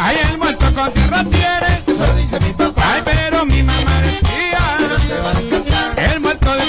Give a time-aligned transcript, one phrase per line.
[0.00, 1.82] Ay, el muerto con tierra tiene.
[1.88, 2.82] Eso dice mi papá.
[2.94, 4.60] Ay, pero mi mamá decía.
[4.88, 5.98] No se va a descansar.
[5.98, 6.66] El muerto de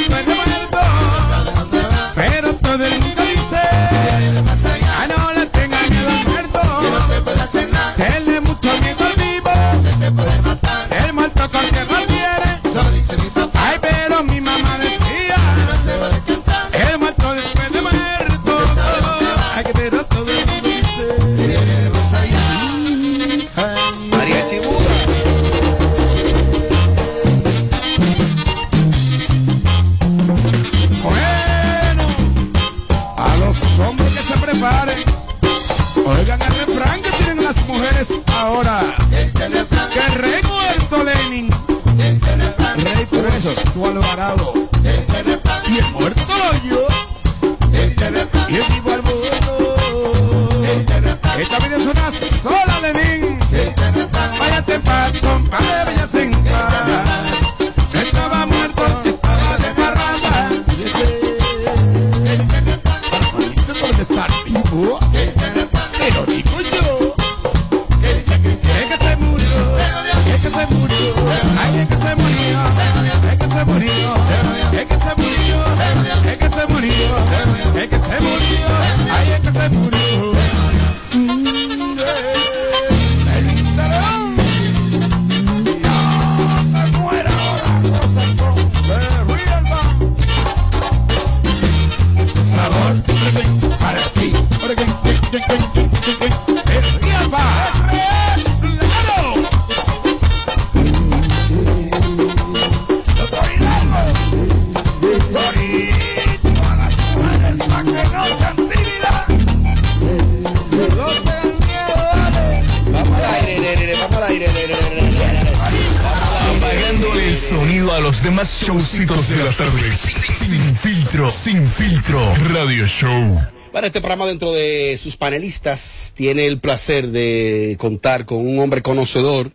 [116.58, 119.95] Apagándole el sonido a los demás showcitos de las tardes.
[119.95, 122.20] Sin filtro, sin filtro.
[122.52, 123.39] Radio Show.
[123.71, 128.82] Bueno, este programa dentro de sus panelistas tiene el placer de contar con un hombre
[128.82, 129.52] conocedor,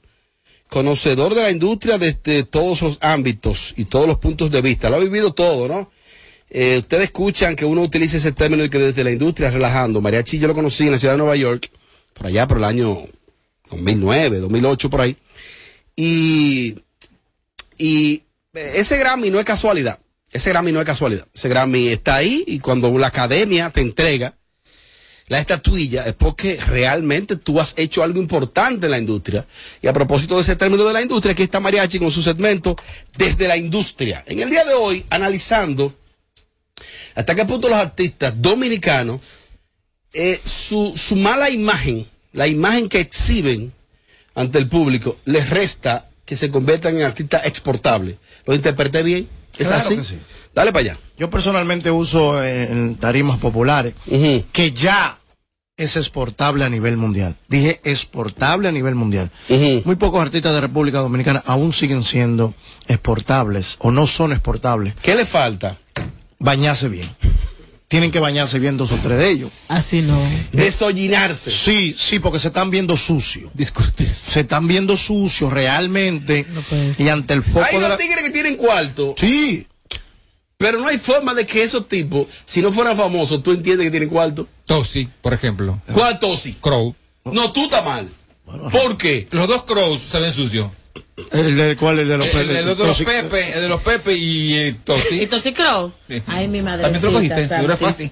[0.69, 4.89] conocedor de la industria desde todos los ámbitos y todos los puntos de vista.
[4.89, 5.91] Lo ha vivido todo, ¿no?
[6.49, 10.01] Eh, ustedes escuchan que uno utiliza ese término de que desde la industria relajando.
[10.01, 11.69] Mariachi yo lo conocí en la ciudad de Nueva York,
[12.13, 12.99] por allá por el año
[13.71, 15.17] 2009, 2008, por ahí.
[15.97, 16.77] Y,
[17.79, 19.99] y ese Grammy no es casualidad.
[20.33, 21.27] Ese Grammy no es casualidad.
[21.33, 24.35] Ese Grammy está ahí y cuando la academia te entrega
[25.27, 29.47] la estatuilla es porque realmente tú has hecho algo importante en la industria.
[29.81, 32.77] Y a propósito de ese término de la industria, aquí está Mariachi con su segmento
[33.17, 34.23] desde la industria.
[34.27, 35.95] En el día de hoy, analizando
[37.15, 39.21] hasta qué punto los artistas dominicanos,
[40.13, 43.73] eh, su, su mala imagen, la imagen que exhiben
[44.35, 48.17] ante el público, les resta que se conviertan en artistas exportables.
[48.47, 49.29] ¿Lo interpreté bien?
[49.57, 49.97] ¿Es Claro así?
[49.97, 50.19] que sí.
[50.55, 50.99] Dale para allá.
[51.17, 53.95] Yo personalmente uso eh, en tarimas populares
[54.53, 55.19] que ya
[55.77, 57.37] es exportable a nivel mundial.
[57.49, 59.31] Dije exportable a nivel mundial.
[59.85, 62.55] Muy pocos artistas de República Dominicana aún siguen siendo
[62.89, 64.95] exportables o no son exportables.
[65.03, 65.77] ¿Qué le falta?
[66.39, 67.15] Bañarse bien.
[67.95, 69.53] Tienen que bañarse bien dos o tres de ellos.
[69.69, 70.21] Así no.
[70.51, 71.53] Desollinarse.
[71.53, 73.53] Sí, sí, porque se están viendo sucios.
[73.55, 74.09] Discutir.
[74.09, 76.45] Se están viendo sucios realmente.
[76.53, 76.65] No
[76.99, 77.97] y ante el foco Hay de unos la...
[77.97, 79.69] tigres que tienen cuarto, Sí,
[80.59, 83.93] pero no hay forma de que esos tipos, si no fueran famosos, tú entiendes que
[83.93, 84.49] tienen cuarto.
[84.65, 85.81] Tosi, por ejemplo.
[85.93, 86.57] ¿Cuántos sí?
[86.61, 86.97] Crow.
[87.27, 88.09] No, tú estás mal.
[88.73, 89.29] ¿Por qué?
[89.31, 90.69] Los dos Crows se ven sucios.
[91.33, 91.99] El de, ¿cuál?
[92.01, 95.23] El de los, El, el de los Pepe, el de los Pepe y el Tosi.
[95.23, 95.93] ¿Y Tosi Crow?
[96.09, 96.23] Sí.
[96.27, 96.83] Ay, mi madre.
[96.83, 98.11] También te lo cogiste, era fácil.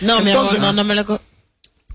[0.00, 1.20] No, mi Entonces- amor, no, no me lo co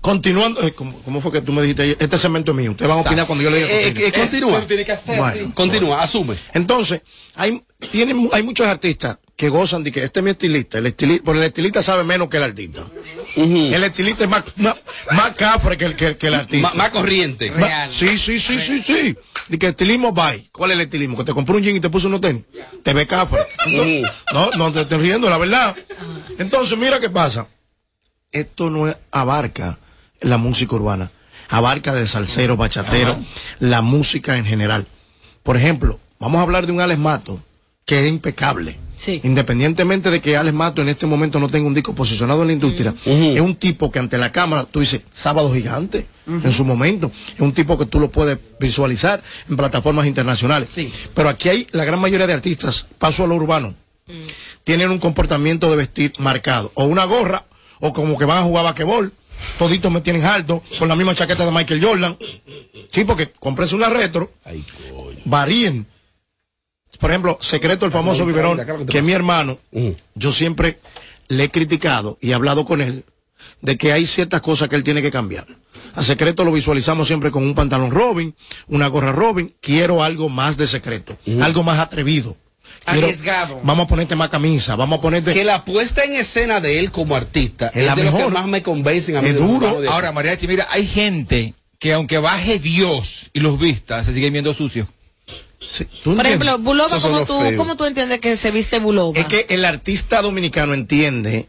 [0.00, 1.94] Continuando, eh, ¿cómo, cómo fue que tú me dijiste?
[2.00, 2.70] Este segmento es mío.
[2.70, 3.68] Ustedes van a opinar cuando yo le diga.
[3.70, 4.66] Eh, eh, continúa.
[4.66, 5.26] Que hacer Bueno.
[5.26, 5.52] así.
[5.52, 6.36] Continúa, asume.
[6.54, 7.02] Entonces,
[7.34, 10.76] hay, tienen, mu- hay muchos artistas que gozan de que este es mi estilista.
[10.76, 12.84] El estilista, porque el estilista sabe menos que el artista.
[13.36, 14.76] El estilista es más, más,
[15.12, 16.70] más cafre que el, que, que el artista.
[16.74, 17.50] Más corriente.
[17.52, 19.16] Ma- Sí, sí, sí, sí, sí.
[19.48, 20.50] De que estilismo bye.
[20.52, 21.16] ¿Cuál es el estilismo?
[21.16, 22.42] Que te compró un jean y te puso unos tenis.
[22.82, 23.38] Te ve cafre.
[23.66, 25.74] Entonces, no, no te estés riendo, la verdad.
[26.38, 27.48] Entonces, mira qué pasa.
[28.32, 29.78] Esto no es- abarca
[30.20, 31.10] la música urbana.
[31.48, 33.18] Abarca de salsero, bachatero,
[33.58, 34.86] la música en general.
[35.42, 37.42] Por ejemplo, vamos a hablar de un Alex Mato
[37.90, 38.78] que es impecable.
[38.94, 39.20] Sí.
[39.24, 42.52] Independientemente de que Alex Mato en este momento no tenga un disco posicionado en la
[42.52, 47.10] industria, es un tipo que ante la cámara, tú dices, sábado gigante, en su momento.
[47.34, 50.68] Es un tipo que tú lo puedes visualizar en plataformas internacionales.
[50.72, 50.92] Sí.
[51.14, 53.74] Pero aquí hay la gran mayoría de artistas, paso a lo urbano,
[54.62, 56.70] tienen un comportamiento de vestir marcado.
[56.74, 57.44] O una gorra,
[57.80, 59.12] o como que van a jugar basquetbol.
[59.58, 62.16] toditos me tienen alto, con la misma chaqueta de Michael Jordan.
[62.92, 64.64] Sí, porque cómprense una retro, Ay,
[65.24, 65.88] varíen.
[66.98, 69.96] Por ejemplo, secreto el famoso biberón, Carlita, ¿qué es lo que mi hermano, Ujú.
[70.14, 70.78] yo siempre
[71.28, 73.04] le he criticado y he hablado con él
[73.62, 75.46] de que hay ciertas cosas que él tiene que cambiar.
[75.94, 78.34] A secreto lo visualizamos siempre con un pantalón Robin,
[78.68, 79.54] una gorra Robin.
[79.60, 82.36] Quiero algo más de secreto, algo más atrevido.
[82.84, 83.60] Quiero- Arriesgado.
[83.64, 85.32] Vamos a ponerte más camisa, vamos a ponerte.
[85.34, 88.28] Que la puesta en escena de él como artista Es es, la de los que
[88.28, 89.30] más me convencen a mí.
[89.30, 89.80] Es duro.
[89.90, 94.54] Ahora, Mariachi, mira, hay gente que aunque baje Dios y los vistas, se siguen viendo
[94.54, 94.86] sucios.
[95.58, 96.26] Sí, ¿tú Por entiendes?
[96.26, 97.38] ejemplo, Buloba, ¿cómo tú.
[97.56, 99.18] ¿cómo tú entiendes que se viste Buloba?
[99.18, 101.48] Es que el artista dominicano entiende,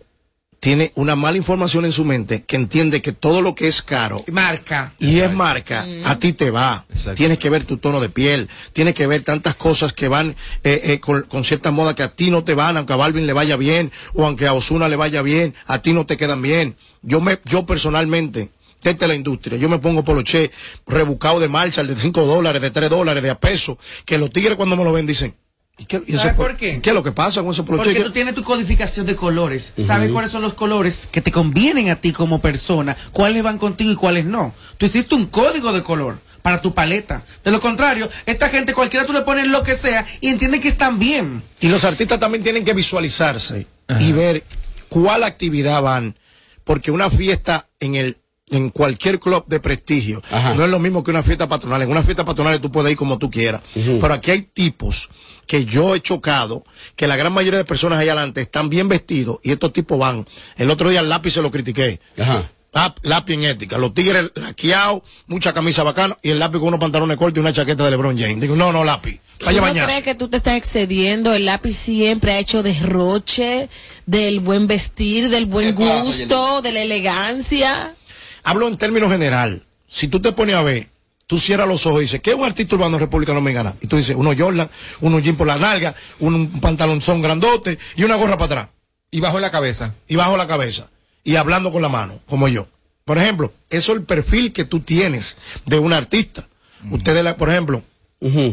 [0.59, 4.23] tiene una mala información en su mente, que entiende que todo lo que es caro
[4.27, 4.93] Marca.
[4.99, 6.85] y es marca, a ti te va.
[7.15, 10.81] Tienes que ver tu tono de piel, tienes que ver tantas cosas que van eh,
[10.83, 13.33] eh, con, con cierta moda que a ti no te van, aunque a Balvin le
[13.33, 16.75] vaya bien o aunque a Osuna le vaya bien, a ti no te quedan bien.
[17.01, 18.51] Yo me, yo personalmente,
[18.81, 20.51] desde la industria, yo me pongo poloché
[20.87, 24.31] rebucado de marcha, el de 5 dólares, de 3 dólares, de a peso, que los
[24.31, 25.35] tigres cuando me lo ven dicen,
[25.77, 26.79] ¿y qué, y ¿Sabes por qué?
[26.81, 27.85] ¿Qué es lo que pasa con ese poloché?
[27.85, 29.73] Porque ¿Qué- tú tienes tu codificación de colores.
[29.77, 33.91] Sabes cuáles son los colores que te convienen a ti como persona, cuáles van contigo
[33.91, 34.53] y cuáles no.
[34.77, 37.23] Tú hiciste un código de color para tu paleta.
[37.43, 40.67] De lo contrario, esta gente cualquiera tú le pones lo que sea y entiende que
[40.69, 41.43] están bien.
[41.59, 43.67] Y los artistas también tienen que visualizarse
[43.99, 44.43] y ver
[44.89, 46.17] cuál actividad van,
[46.63, 48.17] porque una fiesta en el
[48.51, 50.53] en cualquier club de prestigio Ajá.
[50.53, 51.81] no es lo mismo que una fiesta patronal.
[51.81, 55.09] En una fiesta patronal tú puedes ir como tú quieras, pero aquí hay tipos
[55.47, 56.63] que yo he chocado,
[56.95, 60.25] que la gran mayoría de personas ahí adelante están bien vestidos y estos tipos van.
[60.57, 61.99] El otro día el lápiz se lo critiqué.
[62.19, 62.43] Ajá.
[62.73, 63.77] Lap- lápiz en ética.
[63.77, 67.51] Los tigres laqueados, mucha camisa bacana y el lápiz con unos pantalones cortos y una
[67.51, 68.39] chaqueta de LeBron James.
[68.39, 69.19] Digo, no, no, lápiz.
[69.37, 71.33] ¿Tú Vaya no crees que tú te estás excediendo?
[71.33, 73.67] El lápiz siempre ha hecho derroche
[74.05, 77.95] del buen vestir, del buen ¿Qué pasa, gusto, de la elegancia.
[78.43, 79.63] Hablo en términos general.
[79.89, 80.87] Si tú te pones a ver,
[81.27, 83.75] tú cierras los ojos y dices, ¿qué es un artista urbano en República Dominicana?
[83.81, 84.69] Y tú dices, uno Jordan,
[85.01, 88.69] uno jean por la nalga, un pantalonzón grandote y una gorra para atrás.
[89.11, 89.93] Y bajo la cabeza.
[90.07, 90.87] Y bajo la cabeza.
[91.23, 92.67] Y hablando con la mano, como yo.
[93.05, 96.47] Por ejemplo, eso es el perfil que tú tienes de un artista.
[96.89, 97.83] Ustedes, la- por ejemplo,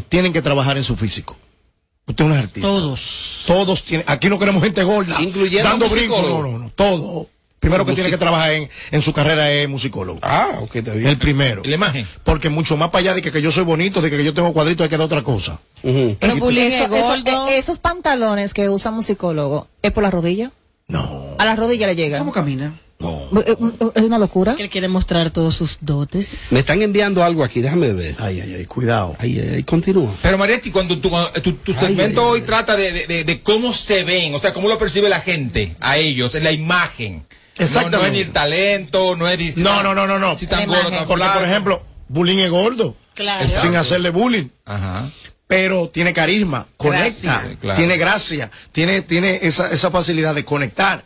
[0.09, 1.37] tienen que trabajar en su físico.
[2.07, 2.67] Usted es un artista.
[2.69, 3.45] Todos.
[3.47, 5.21] Todos tienen, aquí no queremos gente gorda.
[5.23, 6.23] Incluyendo dando brincos.
[6.23, 6.71] No, no, no.
[6.75, 7.29] Todo.
[7.61, 10.21] Primero que tiene que trabajar en, en su carrera es musicólogo.
[10.23, 11.09] Ah, ok, está bien.
[11.09, 11.63] El primero.
[11.65, 12.07] La imagen.
[12.25, 14.33] Porque mucho más para allá de que, que yo soy bonito, de que, que yo
[14.35, 15.59] tengo cuadritos, hay que dar otra cosa.
[15.83, 20.51] Pero Eso- eh, esos pantalones que usa un psicólogo, ¿es por la rodilla?
[20.87, 22.19] No, A la rodilla le llega.
[22.19, 22.75] ¿Cómo camina?
[23.01, 23.29] no.
[23.41, 23.57] Eh, eh,
[23.95, 24.57] Es una locura.
[24.57, 26.49] Que él quiere mostrar todos sus dotes.
[26.51, 28.17] Me están enviando algo aquí, déjame ver.
[28.19, 29.15] Ay, ay, ay, cuidado.
[29.19, 30.15] Ay, ay, ay, continúa.
[30.23, 33.73] Pero Mariachi, cuando tu, cuando tu, tu segmento hoy trata de, de- de- de cómo
[33.73, 37.25] se ven, o sea, cómo lo percibe la gente a ellos, en la imagen.
[37.59, 38.11] No, no es Exactamente.
[38.13, 40.37] ni el talento, no es ni si- No, no, no, no, no.
[40.39, 40.99] Si tan La gordo, imagen.
[40.99, 42.97] tan Porque, por ejemplo, bullying es gordo.
[43.15, 43.45] Claro.
[43.45, 43.67] Exacto.
[43.67, 44.49] Sin hacerle bullying.
[44.65, 45.09] Ajá.
[45.47, 47.57] Pero tiene carisma, conecta, Gracia.
[47.61, 47.77] Claro.
[47.79, 51.05] tiene gracia, tiene, tiene esa, esa facilidad de conectar.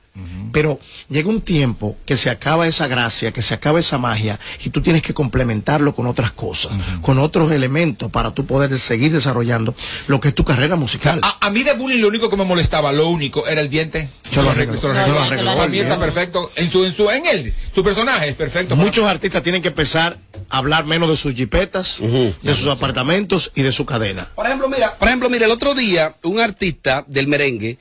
[0.53, 0.79] Pero
[1.09, 4.81] llega un tiempo que se acaba esa gracia, que se acaba esa magia, y tú
[4.83, 9.75] tienes que complementarlo con otras cosas, con otros elementos para tú poder seguir desarrollando
[10.07, 11.21] lo que es tu carrera musical.
[11.23, 14.11] A, a mí de bullying lo único que me molestaba, lo único, era el diente.
[14.31, 14.81] Yo lo arreglo.
[14.81, 15.31] Yo lo No, arreglo.
[15.31, 16.51] ya, se lo Para mí está perfecto.
[16.57, 18.77] En su, en su, en él, su personaje es perfecto.
[18.77, 20.19] Muchos artistas tienen que empezar
[20.49, 24.29] a hablar menos de sus jipetas, de sus apartamentos y de su cadena.
[24.35, 27.79] Por ejemplo, mira, por ejemplo, mira, el otro día un artista del merengue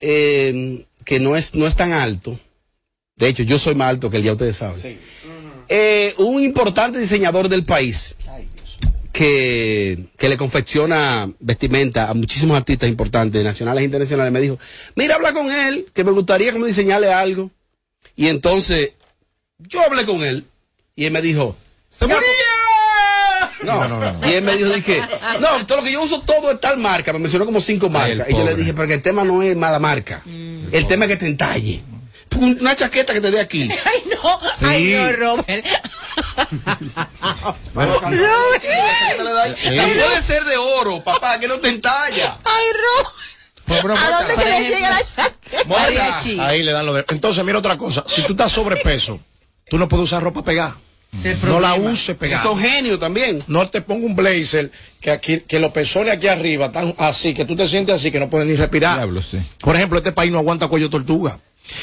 [0.00, 2.38] eh, que no es no es tan alto.
[3.16, 5.00] De hecho, yo soy más alto que él, ya ustedes saben.
[5.70, 8.14] Eh, un importante diseñador del país
[9.10, 14.58] que, que le confecciona vestimenta a muchísimos artistas importantes, nacionales e internacionales, me dijo,
[14.96, 17.50] mira, habla con él, que me gustaría que me diseñale algo.
[18.14, 18.92] Y entonces,
[19.58, 20.44] yo hablé con él
[20.94, 21.56] y él me dijo,
[21.88, 22.57] ¡Se moría!
[23.68, 25.02] No, Y él me dijo, dije,
[25.40, 27.12] no, todo lo que yo uso todo es tal marca.
[27.12, 28.28] Me mencionó como cinco marcas.
[28.28, 30.22] y yo le dije, pero que el tema no es mala marca.
[30.26, 31.82] El tema es que te entalle.
[32.36, 33.68] Una chaqueta que te dé aquí.
[33.84, 34.40] Ay, no.
[34.68, 35.64] Ay, no, Robert.
[37.74, 37.96] La
[39.64, 42.38] puede ser de oro, papá, que no te entalla.
[42.44, 43.14] Ay, Robert.
[43.66, 46.46] Pero, pero, ¿A dónde que le llega la chaqueta?
[46.46, 47.04] Ahí le dan lo de...
[47.08, 48.04] Entonces, mira otra cosa.
[48.06, 49.20] Si tú estás sobrepeso,
[49.68, 50.76] tú no puedes usar ropa pegada.
[51.44, 52.42] No la uses Que pegada.
[52.42, 53.42] son genios también.
[53.46, 57.44] No te ponga un blazer que aquí, que los pezones aquí arriba están así, que
[57.44, 58.96] tú te sientes así, que no puedes ni respirar.
[58.98, 59.38] Diablo, sí.
[59.60, 61.38] Por ejemplo, este país no aguanta cuello tortuga.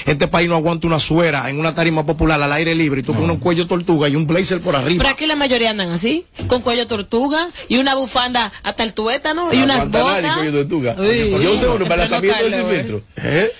[0.08, 3.14] Este país no aguanta una suera en una tarima popular al aire libre y tú
[3.14, 5.04] con un cuello tortuga y un blazer por arriba.
[5.04, 9.54] Pero aquí la mayoría andan así, con cuello tortuga y una bufanda hasta el tuétano
[9.54, 10.36] y No unas aguanta nadie, botas.
[10.38, 10.96] cuello de tortuga.
[10.98, 12.74] Uy, Yo usé uno para lanzamiento de calor.
[12.76, 13.02] filtro.
[13.18, 13.52] ¿Eh?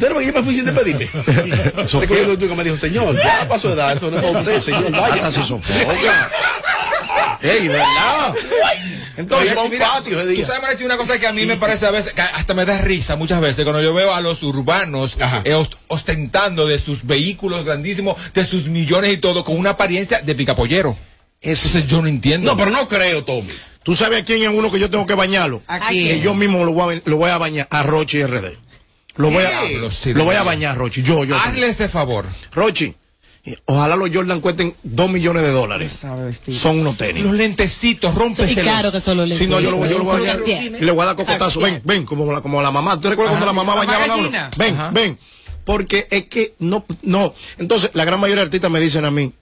[0.00, 1.06] ¿Sabes qué yo me fui sin despedirme?
[1.86, 4.38] Se quedó tú que me dijo, señor, ya pasó de edad, esto no es para
[4.40, 5.30] usted, señor, Hasta vaya.
[5.30, 6.30] se sofoca.
[7.40, 8.34] Ey, de verdad.
[9.16, 10.46] Entonces, va a un Mira, patio ese Tú día.
[10.46, 12.78] sabes, Mariachi, una cosa que a mí me parece a veces, que hasta me da
[12.78, 17.64] risa muchas veces, cuando yo veo a los urbanos eh, ost- ostentando de sus vehículos
[17.64, 20.96] grandísimos, de sus millones y todo, con una apariencia de picapollero.
[21.40, 21.68] Eso.
[21.68, 22.50] Entonces yo no entiendo.
[22.50, 23.48] No, pero no creo, Tommy.
[23.84, 25.62] ¿Tú sabes a quién es uno que yo tengo que bañarlo?
[25.68, 26.08] Aquí.
[26.08, 28.58] Que yo mismo lo voy a, lo voy a bañar a Rochi RD.
[29.18, 31.02] Lo voy a, Diablo, sí, lo voy a bañar, Rochi.
[31.02, 31.36] Yo, yo.
[31.36, 32.24] Hazle ese favor.
[32.52, 32.94] Rochi,
[33.66, 36.00] ojalá los Jordan cuesten dos millones de dólares.
[36.50, 37.22] Son unos tenis.
[37.24, 38.62] Los lentecitos, Y rómpeselos.
[38.64, 40.62] claro que solo le Si no, yo lo, yo lo voy a bañar Cartier.
[40.80, 41.60] y le voy a dar cocotazo.
[41.60, 43.00] Ven, ven, como la, como la mamá.
[43.00, 44.30] ¿Tú recuerdas cuando la mamá Mamá bañaba a uno?
[44.56, 44.90] Ven, Ajá.
[44.92, 45.18] ven.
[45.64, 47.34] Porque es que no, no.
[47.58, 49.32] Entonces, la gran mayoría de artistas me dicen a mí,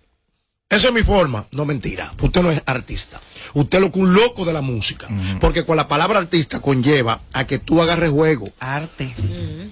[0.68, 1.46] esa es mi forma.
[1.52, 2.12] No, mentira.
[2.20, 3.20] Usted no es artista.
[3.54, 5.06] Usted es lo que un loco de la música.
[5.40, 8.48] Porque con la palabra artista conlleva a que tú agarres juego.
[8.58, 9.14] Arte.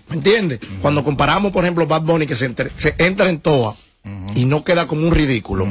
[0.08, 0.60] ¿Me entiendes?
[0.80, 3.76] Cuando comparamos, por ejemplo, Bad Bunny que se, entre- se entra en toa
[4.34, 5.66] y no queda como un ridículo,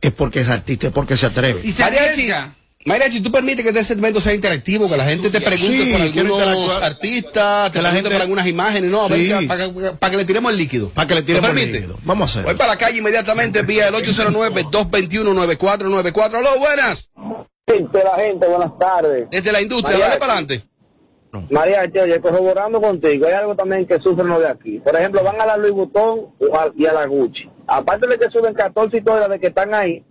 [0.00, 1.60] es porque es artista, es porque se atreve.
[1.64, 2.30] Y se Mariachi,
[2.80, 2.86] arriesga.
[2.86, 6.00] Mariachi, tú permites que este segmento sea interactivo, que la gente te pregunte Sí, por
[6.42, 9.30] algunos artistas, te Que la gente- por algunas imágenes, no, Sí.
[9.46, 10.88] para, que- le tiremos el líquido.
[10.90, 11.98] Para que le ¿Lo tiremos el líquido.
[12.04, 12.44] Vamos a hacer.
[12.44, 16.38] Voy para la calle inmediatamente vía el 809-221-9494.
[16.38, 17.08] ¡Aló, buenas!
[17.66, 19.28] de la gente, buenas tardes.
[19.30, 20.64] Desde la industria, dale para adelante.
[21.50, 24.80] María, oye, corroborando contigo, hay algo también que sufren los de aquí.
[24.80, 26.34] Por ejemplo, van a la Louis Vuitton
[26.76, 27.48] y a la Gucci.
[27.68, 30.04] Aparte de que suben 14 historias de que están ahí,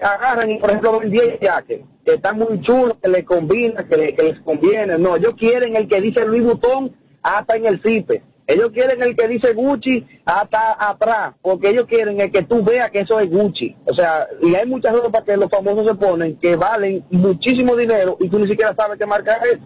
[0.00, 3.96] agarran y, por ejemplo, ven 10 jackets que están muy chulos, que les combina, que,
[3.96, 4.98] le- que les conviene.
[4.98, 8.22] No, ellos quieren el que dice Louis Vuitton hasta en el CIPE.
[8.46, 12.90] Ellos quieren el que dice Gucci hasta atrás, porque ellos quieren el que tú veas
[12.90, 13.76] que eso es Gucci.
[13.84, 18.16] O sea, y hay muchas ropas que los famosos se ponen que valen muchísimo dinero
[18.20, 19.58] y tú ni siquiera sabes qué marca es.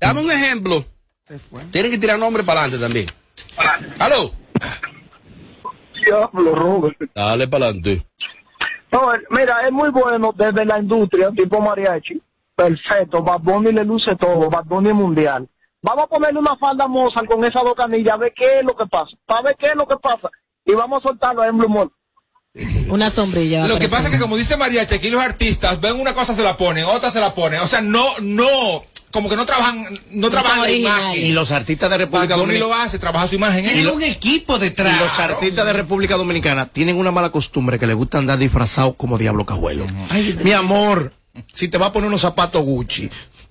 [0.00, 0.84] Dame un ejemplo.
[1.72, 3.06] Tienen que tirar nombre para adelante también.
[3.98, 4.30] ¡Aló!
[6.04, 6.96] Diablo, Robert.
[7.14, 8.02] Dale para adelante.
[8.92, 12.20] No, mira, es muy bueno desde la industria, tipo mariachi.
[12.54, 15.48] Perfecto, Bad Bunny le luce todo, Bad Bunny es mundial.
[15.82, 18.76] Vamos a ponerle una falda Mozart con esa dos canillas, a ver qué es lo
[18.76, 20.28] que pasa, para ver qué es lo que pasa.
[20.64, 21.90] Y vamos a soltarlo en Blue Mall.
[22.88, 23.66] Una sombrilla.
[23.66, 26.34] Lo a que pasa es que como dice Mariachi, aquí los artistas ven una cosa
[26.34, 27.60] se la ponen, otra se la ponen.
[27.60, 31.24] O sea, no, no, como que no trabajan, no trabajan la imagen.
[31.24, 32.84] Y los artistas de República Bunny lo Dominicana.
[32.84, 33.66] hace, trabaja su imagen.
[33.66, 33.72] ¿eh?
[33.72, 34.96] Tiene un equipo detrás.
[34.96, 38.94] Y los artistas de República Dominicana tienen una mala costumbre que les gusta andar disfrazados
[38.96, 39.86] como diablo cajuelo.
[40.44, 41.12] Mi amor,
[41.52, 43.10] si te vas a poner unos zapatos Gucci,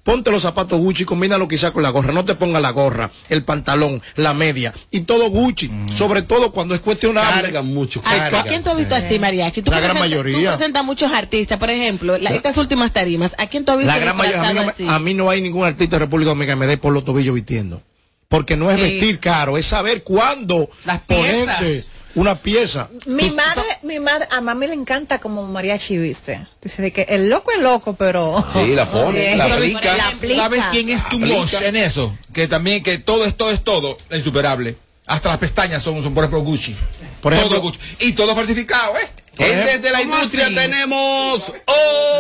[0.09, 2.11] ponte los zapatos Gucci, combínalo quizá con la gorra.
[2.13, 5.69] No te ponga la gorra, el pantalón, la media y todo Gucci.
[5.93, 7.43] Sobre todo cuando es cuestionable.
[7.43, 8.41] Cargan mucho, ¿A, cargan.
[8.41, 9.61] ¿A quién tú has visto así, mariachi?
[9.61, 10.51] Tú La gran presentas- mayoría.
[10.51, 13.35] Tú presentas muchos artistas, por ejemplo, la- estas últimas tarimas.
[13.37, 14.87] ¿A quién tú has visto La gran mayoría, a mí, no, así?
[14.87, 17.35] a mí no hay ningún artista de República Dominicana que me dé por los tobillos
[17.35, 17.81] vistiendo.
[18.27, 18.81] Porque no es Sí.
[18.83, 21.29] vestir caro, es saber cuándo Las piezas.
[21.57, 21.83] ponerte
[22.15, 22.89] una pieza.
[23.05, 26.45] Mi Tú- madre, mi madre, a mami le encanta como mariachi viste.
[26.61, 28.43] Dice de que el loco es loco, pero.
[28.53, 29.95] Sí, la pone, la aplica.
[29.97, 30.35] la aplica.
[30.35, 32.15] ¿Sabes quién es tu mosh en eso?
[32.33, 34.75] Que también, que todo esto es todo, la insuperable.
[35.05, 36.75] Hasta las pestañas son, son por ejemplo, Gucci.
[37.21, 37.79] Por ejemplo- todo Gucci.
[37.99, 39.09] Y todo falsificado, ¿eh?
[39.37, 40.55] Desde la ¿cómo industria así?
[40.55, 41.53] tenemos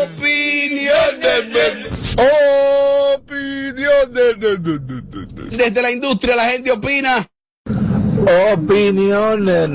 [0.07, 1.87] opiniones.
[3.15, 4.35] Opiniones.
[5.57, 7.25] Desde la industria la gente opina.
[8.53, 9.69] Opiniones.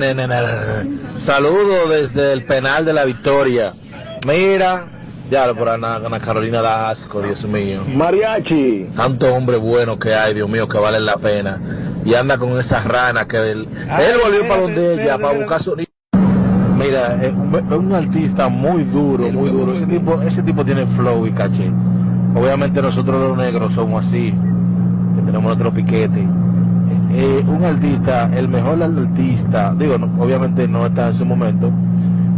[1.18, 3.72] Saludos desde el penal de la Victoria.
[4.26, 4.88] Mira,
[5.30, 7.84] ya por Ana, Ana Carolina da asco, Dios mío.
[7.86, 8.90] Mariachi.
[8.94, 11.60] Tanto hombre bueno que hay, Dios mío, que valen la pena.
[12.04, 15.62] Y anda con esas ranas que él, Ay, él volvió para donde ella para buscar
[15.62, 15.74] su
[16.76, 19.72] Mira, es un, es un artista muy duro, muy duro.
[19.74, 21.70] Ese tipo, ese tipo tiene flow y caché.
[22.34, 24.34] Obviamente nosotros los negros somos así,
[25.14, 26.26] que tenemos nuestro piquete.
[27.16, 31.70] Eh, un artista, el mejor artista, digo, no- obviamente no está en su momento,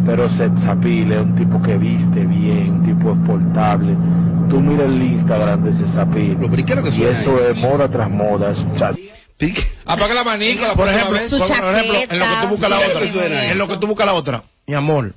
[0.05, 3.97] pero Seth Sapil es un tipo que viste bien, un tipo exportable.
[4.51, 6.37] Tú mira el Instagram de Seth Sapil
[6.91, 8.51] y eso es moda tras moda.
[8.53, 8.97] es un chat.
[9.87, 11.19] Apaga la manica, la Por ejemplo.
[11.29, 13.01] Su por ejemplo, en lo que tú buscas la otra,
[13.53, 15.15] en lo que tú buscas la otra, mi amor,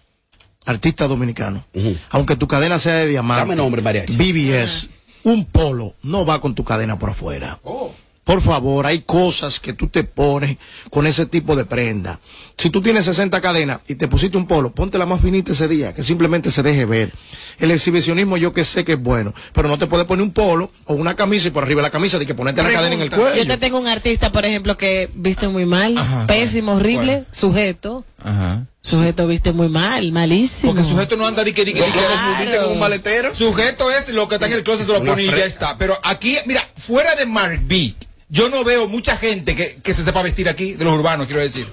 [0.65, 1.63] artista dominicano,
[2.11, 3.81] aunque tu cadena sea de diamante, Dame nombre,
[5.23, 7.59] un polo no va con tu cadena por afuera.
[8.29, 10.57] Por favor, hay cosas que tú te pones
[10.91, 12.19] con ese tipo de prenda.
[12.59, 15.67] Si tú tienes 60 cadenas y te pusiste un polo, ponte la más finita ese
[15.67, 17.11] día, que simplemente se deje ver.
[17.57, 20.71] El exhibicionismo yo que sé que es bueno, pero no te puedes poner un polo
[20.85, 23.01] o una camisa y por arriba de la camisa de que ponerte la cadena en
[23.01, 23.35] el cuello.
[23.35, 28.05] Yo te tengo un artista, por ejemplo, que viste muy mal, Ajá, pésimo, horrible, sujeto.
[28.21, 28.67] Ajá.
[28.83, 30.73] Sujeto viste muy mal, malísimo.
[30.73, 32.79] Porque el sujeto no anda di que di que di que- ¿Lo confundiste con un
[32.79, 33.33] maletero?
[33.33, 35.79] Sujeto es lo que está en el closet, se lo pone y ya está.
[35.79, 37.95] Pero aquí, mira, fuera de Mark B,
[38.29, 41.41] yo no veo mucha gente que, que se sepa vestir aquí, de los urbanos, quiero
[41.41, 41.67] decir.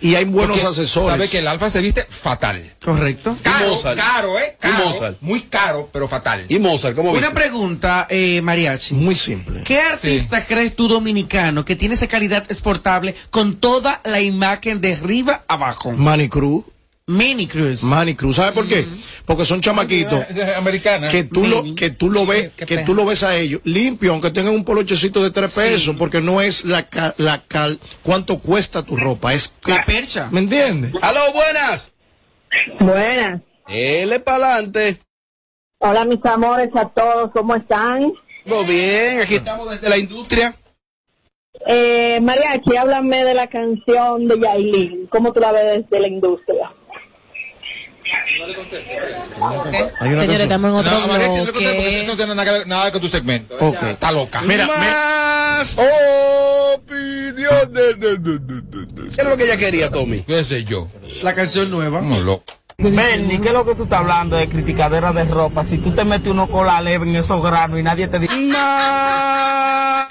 [0.00, 1.08] Y hay buenos Porque asesores.
[1.10, 2.74] Sabe que el alfa se viste fatal.
[2.84, 3.36] Correcto.
[3.42, 3.96] Caro, Mozart.
[3.98, 4.56] caro, ¿eh?
[4.58, 5.16] Y Caro, Mozart.
[5.20, 6.44] Muy caro, pero fatal.
[6.48, 7.34] Y Mozart, ¿cómo Una viste?
[7.34, 8.94] pregunta, eh, Mariachi.
[8.94, 9.62] Muy simple.
[9.64, 14.94] ¿Qué artista crees tú dominicano que tiene esa calidad exportable con toda la imagen de
[14.94, 15.92] arriba abajo?
[15.92, 16.64] Manny Cruz.
[17.08, 17.84] Mini Cruz.
[17.84, 18.34] Manny Cruz.
[18.34, 18.84] ¿Sabes por qué?
[19.24, 20.24] Porque son chamaquitos
[20.56, 21.08] Americana.
[21.08, 22.84] que tú lo que tú lo ves que pena.
[22.84, 26.40] tú lo ves a ellos limpio aunque tengan un polochecito de tres pesos porque no
[26.40, 30.28] es la ca- la cal cuánto cuesta tu ropa es La percha.
[30.32, 30.92] ¿me entiendes?
[31.00, 31.92] ¡Aló, buenas!
[32.80, 33.40] Buenas.
[34.24, 34.98] Para adelante.
[35.78, 38.12] Hola, mis amores, a todos, ¿cómo están?
[38.48, 40.56] Todo bien, aquí estamos desde la industria.
[41.68, 45.06] Eh, Mariachi, háblame de la canción de Yailin.
[45.08, 46.72] ¿Cómo tú la ves desde la industria?
[50.00, 50.40] Hay una Señores, canción.
[50.42, 52.92] estamos en otro No, no le conté porque eso no tiene nada que ver- nada
[52.92, 53.56] con tu segmento.
[53.60, 53.82] Ok.
[53.82, 54.42] Está loca.
[54.42, 55.76] Mira, me- Más
[56.74, 57.96] opiniones.
[59.14, 60.20] ¿Qué es lo que ella quería, Tommy?
[60.22, 60.88] ¿Qué sé yo?
[61.22, 61.98] La canción nueva.
[62.00, 62.44] Como loco.
[62.78, 65.62] ¿qué es lo que tú estás hablando de criticadera de ropa?
[65.62, 68.36] Si tú te metes uno con la leve en esos granos y nadie te dice...
[68.36, 70.06] Más.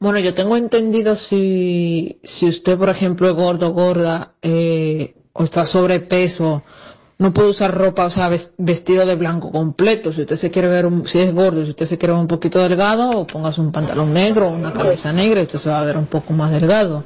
[0.00, 5.64] Bueno, yo tengo entendido si, si usted, por ejemplo, es gordo, gorda, eh, o está
[5.64, 6.64] sobrepeso,
[7.22, 10.12] no puede usar ropa, o sea, ves- vestido de blanco completo.
[10.12, 12.28] Si usted se quiere ver, un- si es gordo, si usted se quiere ver un
[12.28, 15.80] poquito delgado, o póngase un pantalón negro, o una camisa negra, y usted se va
[15.80, 17.04] a ver un poco más delgado.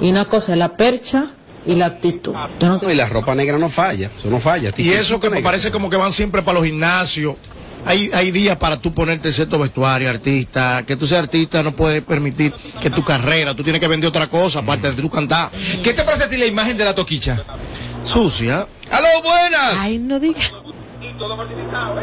[0.00, 1.30] Y una cosa es la percha
[1.64, 2.34] y la actitud.
[2.60, 4.70] No- y la ropa negra no falla, eso no falla.
[4.76, 7.36] y eso que me parece como que van siempre para los gimnasios
[7.84, 12.00] hay, hay días para tú ponerte cierto vestuario, artista, que tú seas artista no puedes
[12.02, 15.50] permitir que tu carrera, tú tienes que vender otra cosa aparte de tú cantar.
[15.82, 17.42] ¿Qué te parece a ti la imagen de la toquicha?
[18.04, 18.66] Sucia.
[18.92, 19.74] ¡Aló, buenas!
[19.80, 20.40] Ay, no diga.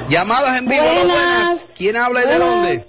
[0.10, 1.08] Llamadas en vivo, aló, buenas.
[1.08, 1.68] Buenas.
[1.76, 2.88] ¿Quién habla y de dónde?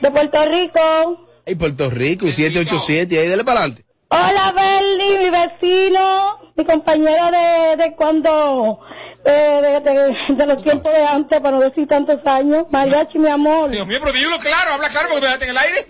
[0.00, 1.26] De Puerto Rico.
[1.46, 3.84] Ay, Puerto Rico, y 787, y ahí dale para adelante.
[4.08, 8.78] Hola, Berly, mi vecino, mi compañero de, de cuando,
[9.24, 12.66] eh, de, de- de los tiempos de antes, para no decir tantos años.
[12.70, 13.70] Mariachi, mi amor.
[13.70, 15.86] Dios mío, pero dilo claro, habla claro porque me dejaste en el aire.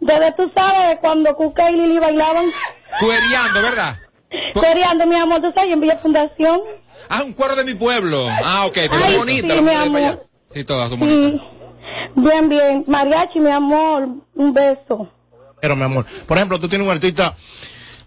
[0.00, 2.46] Desde tú sabes, cuando Cuca y Lili bailaban.
[3.00, 3.96] Cueriando, ¿verdad?
[4.54, 6.60] Coreando, mi amor, tú sabes, en Villa Fundación.
[7.08, 8.26] Ah, un cuero de mi pueblo.
[8.44, 9.42] Ah, ok, pero Ay, bonita.
[9.42, 10.08] sí, la mi para allá.
[10.10, 10.26] amor.
[10.54, 11.40] Sí, todas son bonitas.
[11.40, 11.40] Sí.
[12.16, 12.84] Bien, bien.
[12.86, 15.08] Mariachi, mi amor, un beso.
[15.60, 17.36] Pero, mi amor, por ejemplo, tú tienes un artista.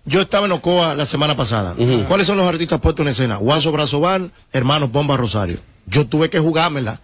[0.07, 1.73] Yo estaba en Ocoa la semana pasada.
[2.07, 3.37] ¿Cuáles son los artistas puestos en escena?
[3.37, 5.57] Guaso Brazoban, Hermanos Bomba Rosario.
[5.87, 6.99] Yo tuve que jugármela.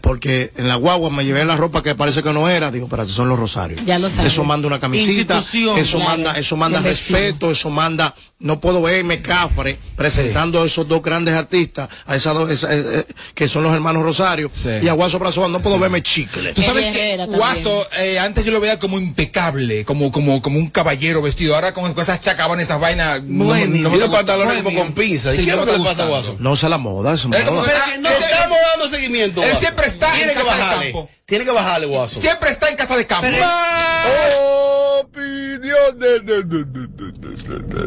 [0.00, 2.70] Porque en la guagua me llevé la ropa que parece que no era.
[2.70, 3.82] Digo, pero son los Rosarios.
[3.86, 4.32] Ya lo sabes.
[4.32, 5.36] Eso manda una camisita.
[5.38, 6.10] Institución, Eso claro.
[6.10, 7.50] manda, eso manda respeto.
[7.50, 8.14] Eso manda.
[8.44, 12.82] No puedo verme cafre presentando a esos dos grandes artistas, a esas dos, esa- eh,
[12.86, 13.04] eh,
[13.34, 14.50] que son los hermanos Rosario.
[14.54, 14.68] Sí.
[14.82, 16.52] Y a Guaso Brazoban no puedo verme chicle.
[16.52, 17.16] Tú sabes que.
[17.26, 21.54] Guaso, eh, antes yo lo veía como impecable, como, como, como un caballero vestido.
[21.54, 23.22] Ahora con, esas chacabanas, esas vainas.
[23.22, 24.18] no- Bueno, no me los gusta.
[24.26, 25.32] pantalones como con pinza.
[25.32, 26.06] ¿Y qué es no lo que me le pasa a.
[26.06, 26.36] Guaso?
[26.38, 27.72] No se la moda, es como moda.
[27.72, 29.40] estamos dando seguimiento.
[29.42, 29.60] Él Guaso.
[29.60, 30.92] siempre está Tiene en que casa de bajarle.
[30.92, 31.10] campo.
[31.24, 32.20] Tiene que bajarle, Guaso.
[32.20, 33.26] Siempre está en casa de campo.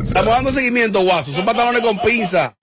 [0.08, 1.32] Estamos dando seguimiento, Guaso.
[1.32, 2.54] Son pantalones con pinza.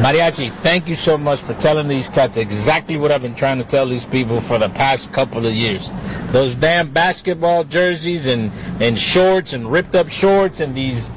[0.00, 3.64] Mariachi, thank you so much for telling these cats exactly what I've been trying to
[3.64, 5.88] tell these people for the past couple of years.
[6.32, 11.08] Those damn basketball jerseys and, and shorts and ripped up shorts and these,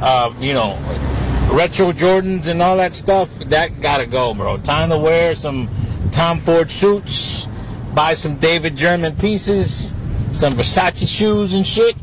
[0.00, 0.78] uh, you know,
[1.52, 4.56] retro Jordans and all that stuff, that gotta go, bro.
[4.58, 5.68] Time to wear some
[6.12, 7.48] Tom Ford suits,
[7.92, 9.94] buy some David German pieces,
[10.30, 11.96] some Versace shoes and shit,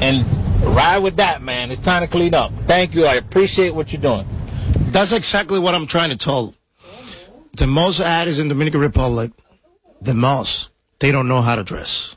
[0.00, 0.24] and
[0.76, 1.70] ride with that, man.
[1.70, 2.52] It's time to clean up.
[2.66, 3.06] Thank you.
[3.06, 4.26] I appreciate what you're doing.
[4.92, 6.54] That's exactly what I'm trying to tell.
[7.54, 9.32] The most artists in Dominican Republic,
[10.00, 12.16] the most, they don't know how to dress.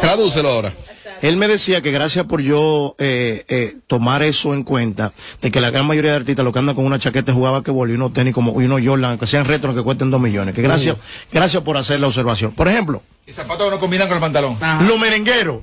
[0.00, 0.72] Tradúcelo ahora.
[1.20, 5.60] Él me decía que gracias por yo eh, eh, tomar eso en cuenta, de que
[5.60, 8.12] la gran mayoría de artistas lo que andan con una chaqueta jugaba que y unos
[8.12, 10.54] tenis como y unos Jordan, que sean retros que cuesten dos millones.
[10.54, 10.96] Que gracias,
[11.32, 12.52] gracias por hacer la observación.
[12.52, 14.56] Por ejemplo, Y zapatos no combinan con el pantalón.
[14.86, 15.62] los merengueros.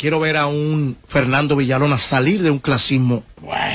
[0.00, 3.22] Quiero ver a un Fernando Villalona salir de un clasismo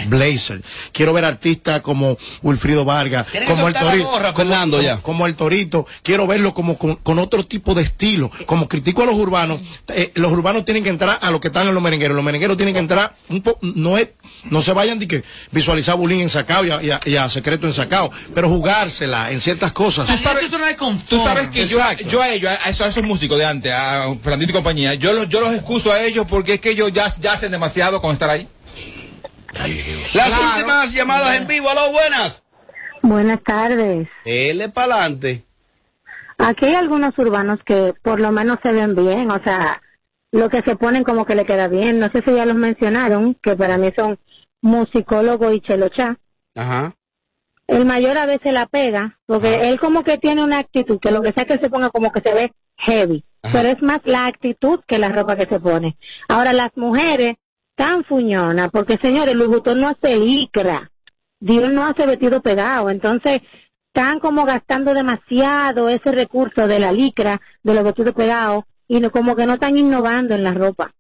[0.08, 0.62] blazer.
[0.92, 4.98] Quiero ver artistas como Wilfrido Vargas, como el Torito, gorra, como, Fernando, como- ya.
[4.98, 5.88] como el Torito.
[6.04, 8.30] Quiero verlo como con, con otro tipo de estilo.
[8.46, 11.68] Como critico a los urbanos, eh, los urbanos tienen que entrar a lo que están
[11.68, 12.16] en los merengueros.
[12.16, 14.10] Los merengueros tienen que entrar un po, no es,
[14.46, 17.30] no se vayan de que visualizar bullying en sacao y a, y a- y a
[17.30, 20.08] secreto en sacao, pero jugársela en ciertas cosas.
[21.18, 24.14] Tú sabes que yo, yo a ellos, a esos, a esos músicos de antes, a
[24.22, 27.12] Fernandito y compañía, yo los, yo los excuso a ellos porque es que ellos ya,
[27.20, 28.48] ya hacen demasiado con estar ahí.
[29.60, 30.44] Las Claro.
[30.56, 31.70] últimas llamadas en vivo.
[31.70, 32.44] Aló, buenas.
[33.02, 34.08] Buenas tardes.
[34.26, 35.44] L para adelante.
[36.38, 39.82] Aquí hay algunos urbanos que por lo menos se ven bien, o sea,
[40.32, 42.00] lo que se ponen como que le queda bien.
[42.00, 44.20] No sé si ya los mencionaron, que para mí son
[44.62, 46.18] musicólogo y chelochá.
[46.56, 46.94] Ajá.
[47.68, 51.22] El mayor a veces la pega, porque él como que tiene una actitud, que lo
[51.22, 54.82] que sea que se ponga como que se ve heavy, pero es más la actitud
[54.88, 55.98] que la ropa que se pone.
[56.28, 57.36] Ahora las mujeres
[57.76, 60.92] tan fuñonas, porque señores, Louis Vuitton no hace licra,
[61.40, 63.42] Dios no hace vestido pegado, entonces
[63.94, 69.12] están como gastando demasiado ese recurso de la licra, de los vestidos pegados, y no,
[69.12, 70.92] como que no están innovando en la ropa.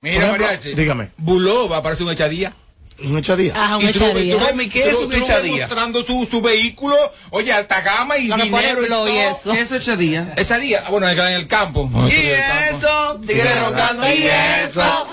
[0.00, 0.74] Mira, mariachi.
[0.74, 1.10] dígame.
[1.16, 2.54] Bulova parece un echadía.
[3.00, 3.52] Un echadía.
[3.54, 4.34] Ajá, un Y tú echadía.
[4.38, 5.66] tú ves- Ay, ¿qué es tú- un tú echadía?
[5.66, 6.96] mostrando su, su vehículo,
[7.30, 9.06] oye, alta gama y dinero y y todo.
[9.06, 9.52] eso.
[9.52, 10.34] Eso ese día.
[10.36, 10.82] Echadía.
[10.86, 11.88] Ah, bueno, en el campo.
[12.08, 14.24] Y eso, tigre rocando, y
[14.64, 15.06] eso.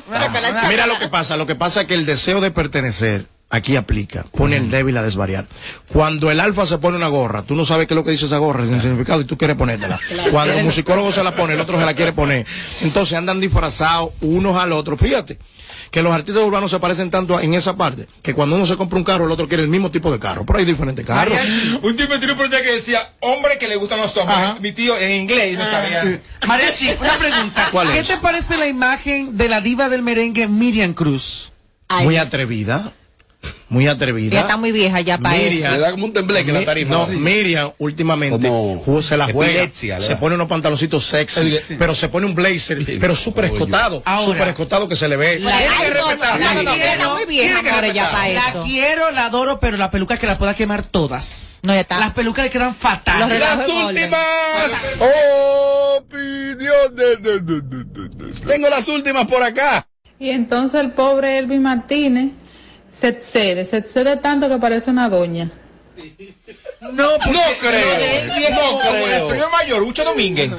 [0.67, 4.25] Mira lo que pasa, lo que pasa es que el deseo de pertenecer aquí aplica,
[4.31, 5.45] pone el débil a desvariar.
[5.93, 8.25] Cuando el alfa se pone una gorra, tú no sabes qué es lo que dice
[8.25, 9.99] esa gorra sin significado y tú quieres ponértela.
[10.31, 12.45] Cuando el musicólogo se la pone, el otro se la quiere poner.
[12.81, 14.97] Entonces andan disfrazados unos al otro.
[14.97, 15.37] Fíjate
[15.91, 18.97] que los artistas urbanos se parecen tanto en esa parte que cuando uno se compra
[18.97, 20.45] un carro, el otro quiere el mismo tipo de carro.
[20.45, 21.37] Pero hay diferentes carros.
[21.81, 24.59] Un tío me tiró un proyecto que decía, hombre que le gustan los hombres.
[24.59, 26.19] Mi tío en inglés no sabía.
[26.47, 27.67] Mariachi, una pregunta.
[27.71, 28.07] ¿Cuál ¿Qué es?
[28.07, 31.51] te parece la imagen de la diva del merengue Miriam Cruz?
[32.01, 32.93] Muy atrevida.
[33.69, 34.33] Muy atrevida.
[34.33, 35.69] Ya está muy vieja ya para eso.
[35.71, 36.91] Le da como un tembleque en la Mi- tarima.
[36.95, 37.17] No, así.
[37.17, 42.25] Miriam últimamente Como se la juega, epilepsia, se pone unos pantaloncitos sexy, pero se pone
[42.25, 45.39] un blazer, pero súper escotado, súper escotado que se le ve.
[45.39, 47.61] La- Ay, no, no, no, no, Quiero, está muy vieja,
[47.93, 48.63] ya La eso.
[48.63, 51.43] quiero, la adoro, pero la peluca que la pueda quemar todas.
[51.63, 51.99] No, ya está.
[51.99, 53.39] Las pelucas le quedan Los fatales.
[53.39, 54.19] Las últimas
[55.97, 57.17] opiniones.
[58.47, 59.87] Tengo las últimas por acá.
[60.19, 62.31] Y entonces el pobre Elvin Martínez
[62.97, 65.51] se excede, se excede tanto que parece una doña.
[66.81, 67.29] No, No creo.
[67.29, 69.07] No creo.
[69.21, 70.51] El premio mayor, Ucho Domínguez.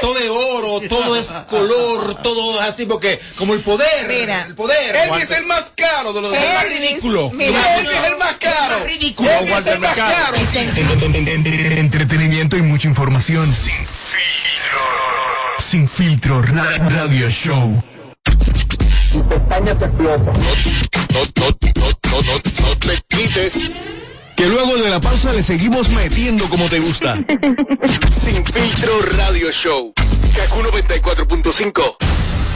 [0.00, 4.08] Todo de oro, todo es color, todo así, porque como el poder.
[4.08, 4.42] Mira.
[4.48, 4.96] el poder.
[4.96, 7.30] Él es el más caro de los Es más Elvis, ridículo.
[7.32, 7.78] mira.
[7.78, 8.84] Él es el más caro.
[8.84, 9.30] ridículo.
[9.30, 10.36] Él es el más caro.
[10.36, 14.80] En- en- en- Entretenimiento y mucha información sin filtro.
[15.60, 17.82] Sin filtro ra- radio show.
[19.14, 19.28] No, no,
[20.74, 23.70] no, no, no, no te quites.
[24.36, 27.16] Que luego de la pausa le seguimos metiendo como te gusta.
[28.10, 29.92] Sin filtro radio show.
[30.34, 31.96] Kaku 94.5.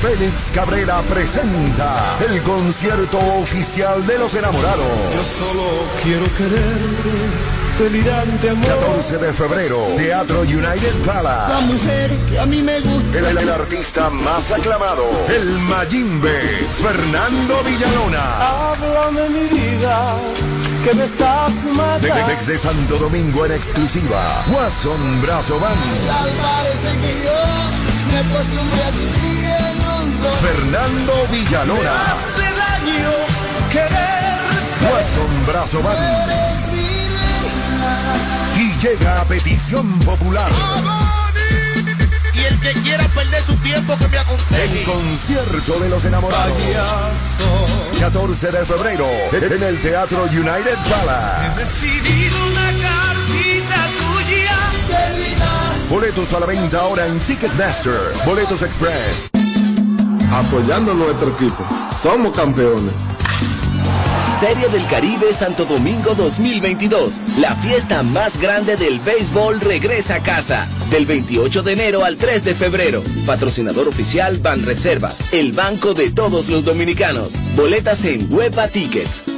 [0.00, 4.86] Félix Cabrera presenta el concierto oficial de los enamorados.
[5.14, 5.62] Yo solo
[6.02, 7.10] quiero quererte,
[7.78, 8.66] delirante amor.
[8.66, 11.64] 14 de febrero, Teatro United La Palace.
[11.66, 13.18] mujer que a mí me gusta.
[13.18, 18.70] El, el artista más aclamado, el Mayimbe, Fernando Villalona.
[18.72, 20.16] Háblame mi vida,
[20.84, 22.26] que me estás De- matando.
[22.28, 28.90] desde Santo Domingo en exclusiva, Watson Brazo Band, Tal parece que yo me acostumbré a
[28.90, 29.06] ti
[29.44, 30.36] en un solo.
[30.36, 33.12] Fernando Villalona, Hace daño
[33.70, 34.92] quererte.
[34.92, 35.98] Watson Brazo Band.
[38.80, 40.50] Llega a petición popular.
[42.34, 44.82] Y el que quiera perder su tiempo que me El aconseje.
[44.84, 46.52] concierto de los enamorados.
[47.98, 51.54] 14 de febrero en el Teatro United Palace.
[51.56, 54.58] Recibido una cartita tuya.
[55.90, 57.98] Boletos a la venta ahora en Ticketmaster.
[58.24, 59.28] Boletos Express.
[60.30, 61.64] Apoyando nuestro equipo.
[61.90, 62.92] Somos campeones.
[64.40, 67.20] Serie del Caribe Santo Domingo 2022.
[67.40, 70.68] La fiesta más grande del béisbol regresa a casa.
[70.90, 73.02] Del 28 de enero al 3 de febrero.
[73.26, 77.34] Patrocinador oficial Banreservas, el banco de todos los dominicanos.
[77.56, 79.37] Boletas en Huepa Tickets.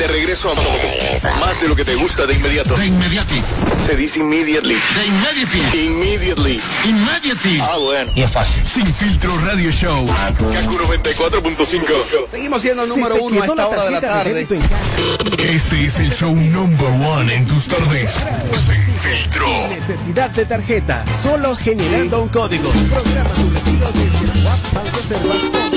[0.00, 0.54] De regreso a
[1.40, 2.74] más de lo que te gusta de inmediato.
[2.74, 3.42] De inmediati.
[3.84, 4.74] Se dice immediately.
[4.94, 5.86] De immediately.
[5.86, 6.60] Immediately.
[6.86, 7.60] Immediately.
[7.60, 8.10] Ah, bueno.
[8.16, 8.66] Y es fácil.
[8.66, 10.06] Sin filtro radio show.
[10.06, 12.28] Kaku 94.5.
[12.30, 14.48] Seguimos siendo el número uno a esta hora de la tarde.
[15.36, 18.10] Este es el show number one en tus tardes.
[18.66, 19.48] Sin filtro.
[19.68, 22.70] Necesidad de tarjeta, solo generando un código.
[22.70, 25.69] Programa tu retiro desde Swap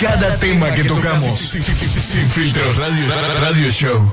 [0.00, 1.32] Cada tema que tocamos.
[1.38, 3.08] Sin filtro radio,
[3.40, 4.12] radio show.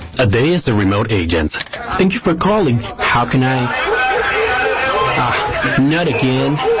[0.21, 1.51] A day as the remote agent.
[1.97, 2.77] Thank you for calling.
[2.99, 3.65] How can I?
[5.17, 6.80] Ah, not again.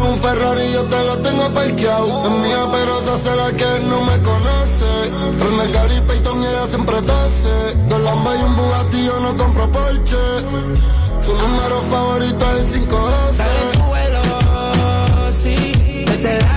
[0.09, 2.25] Un Ferrari yo te lo tengo parqueado.
[2.25, 5.11] Es mía, pero se hace la que no me conoce.
[5.39, 7.75] René Gary Payton y ella siempre tose.
[7.87, 10.17] Dos Lambas y un Bugatti yo no compro Porsche.
[11.23, 13.43] Su número favorito es el 512.
[15.43, 16.52] sí, desde el ascensor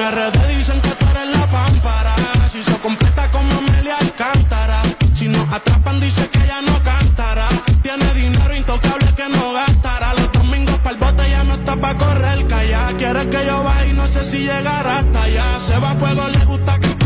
[0.00, 2.14] En RD dicen que tú eres la pámpara.
[2.50, 4.80] Si se completa como Amelia Alcántara.
[5.14, 7.48] Si nos atrapan dice que ella no cantará.
[7.82, 10.14] Tiene dinero intocable que no gastará.
[10.14, 12.92] Los domingos para el bote ya no está pa' correr calla.
[12.96, 15.44] Quiere que yo vaya y no sé si llegará hasta allá.
[15.60, 16.99] Se va a fuego, le gusta que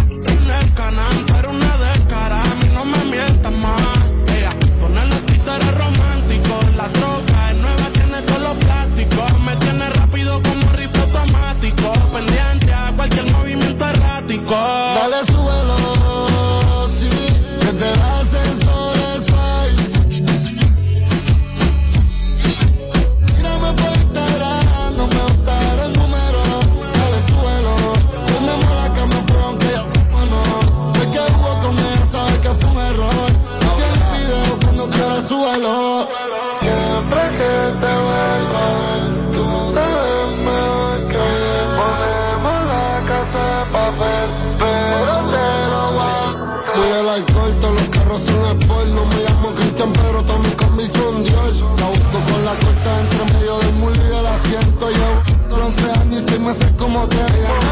[35.54, 41.66] Siempre que te vuelvo a tú te ves mejor que ayer.
[41.78, 47.88] Ponemos la casa de papel, pero te lo voy a Muy el alcohol, todos los
[47.88, 48.88] carros son sport.
[48.88, 51.54] No me llamo Cristian, pero todos mis combis son Dior.
[51.78, 54.90] La busco con la corta entre medio del mulo y del asiento.
[54.90, 57.63] Llevo 11 años y seis meses como te ella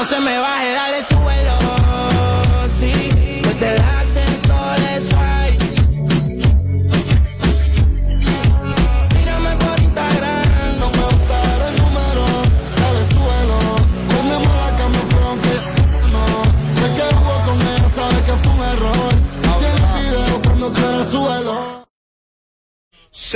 [0.00, 1.09] no se me baje, dale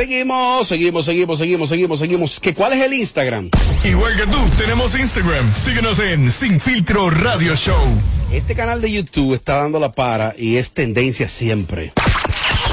[0.04, 2.38] Seguimos, seguimos, seguimos, seguimos, seguimos, seguimos.
[2.40, 3.48] ¿Que ¿Cuál es el Instagram?
[3.84, 5.54] Igual que tú, tenemos Instagram.
[5.54, 7.82] Síguenos en Sin Filtro Radio Show.
[8.30, 11.94] Este canal de YouTube está dando la para y es tendencia siempre.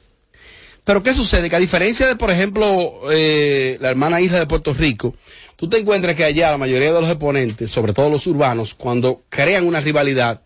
[0.85, 1.49] Pero ¿qué sucede?
[1.49, 5.15] Que a diferencia de, por ejemplo, eh, la hermana isla de Puerto Rico,
[5.57, 9.23] tú te encuentras que allá la mayoría de los exponentes, sobre todo los urbanos, cuando
[9.31, 10.43] crean una rivalidad,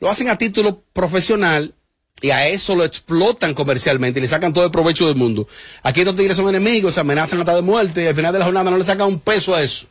[0.00, 1.74] lo hacen a título profesional
[2.20, 5.48] y a eso lo explotan comercialmente y le sacan todo el provecho del mundo.
[5.82, 8.44] Aquí estos tigres son enemigos, se amenazan hasta de muerte y al final de la
[8.44, 9.86] jornada no le sacan un peso a eso.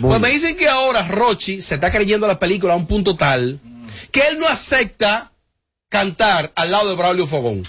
[0.00, 3.58] Pues me dicen que ahora Rochi se está creyendo la película a un punto tal
[4.12, 5.32] que él no acepta
[5.88, 7.62] cantar al lado de Braulio Fogón.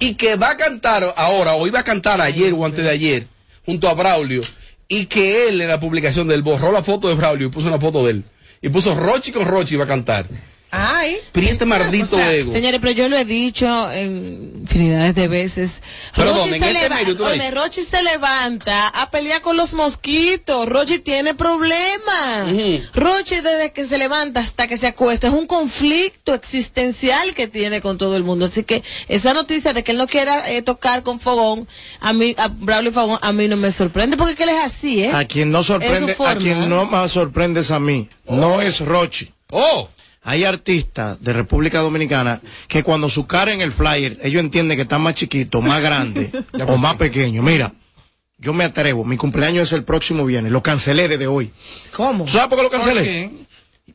[0.00, 3.26] Y que va a cantar ahora, o iba a cantar ayer o antes de ayer,
[3.64, 4.42] junto a Braulio,
[4.88, 7.78] y que él en la publicación del borró la foto de Braulio y puso una
[7.78, 8.24] foto de él.
[8.60, 10.26] Y puso Rochi con Rochi iba a cantar.
[10.72, 11.16] Ay.
[11.32, 12.52] Priete maldito O sea, ego.
[12.52, 15.80] Señores, pero yo lo he dicho en infinidades de veces.
[16.14, 16.56] Pero Rochi ¿dónde?
[16.56, 17.50] En se este leva- medio tú lo Oye.
[17.50, 20.68] Rochi se levanta a pelear con los mosquitos.
[20.68, 22.48] Rochi tiene problemas.
[22.94, 27.80] Rochi desde que se levanta hasta que se acuesta es un conflicto existencial que tiene
[27.80, 28.46] con todo el mundo.
[28.46, 31.66] Así que esa noticia de que él no quiera eh, tocar con Fogón,
[32.00, 34.64] a mí, a Braulio Fogón, a mí no me sorprende porque es que él es
[34.64, 35.10] así, ¿eh?
[35.12, 38.08] A quien no sorprende, a quien no más sorprende es a mí.
[38.28, 39.32] No es Rochi.
[39.50, 39.88] Oh.
[40.30, 44.82] Hay artistas de República Dominicana que cuando su cara en el flyer, ellos entienden que
[44.82, 46.30] están más chiquitos, más grandes
[46.68, 47.44] o más pequeños.
[47.44, 47.74] Mira,
[48.38, 51.50] yo me atrevo, mi cumpleaños es el próximo viernes, lo cancelé desde hoy.
[51.96, 52.26] ¿Cómo?
[52.26, 53.32] ¿Tú sabes por qué lo cancelé?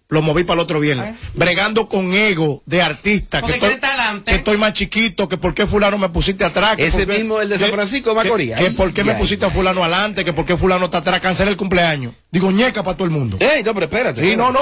[0.07, 1.15] Lo moví para el otro viernes.
[1.33, 3.41] Bregando con ego de artista.
[3.41, 6.75] Que estoy, que más chiquito, que por qué fulano me pusiste atrás.
[6.77, 8.51] que Ese mismo, el de San Francisco de Macorís.
[8.51, 9.19] Que, que Ay, por qué me ay.
[9.19, 11.19] pusiste a fulano adelante, que por qué fulano está atrás.
[11.21, 12.13] Cancelé el cumpleaños.
[12.29, 13.37] Digo, ñeca para todo el mundo.
[13.39, 14.21] Ey, no, pero espérate.
[14.23, 14.59] Sí, no, no.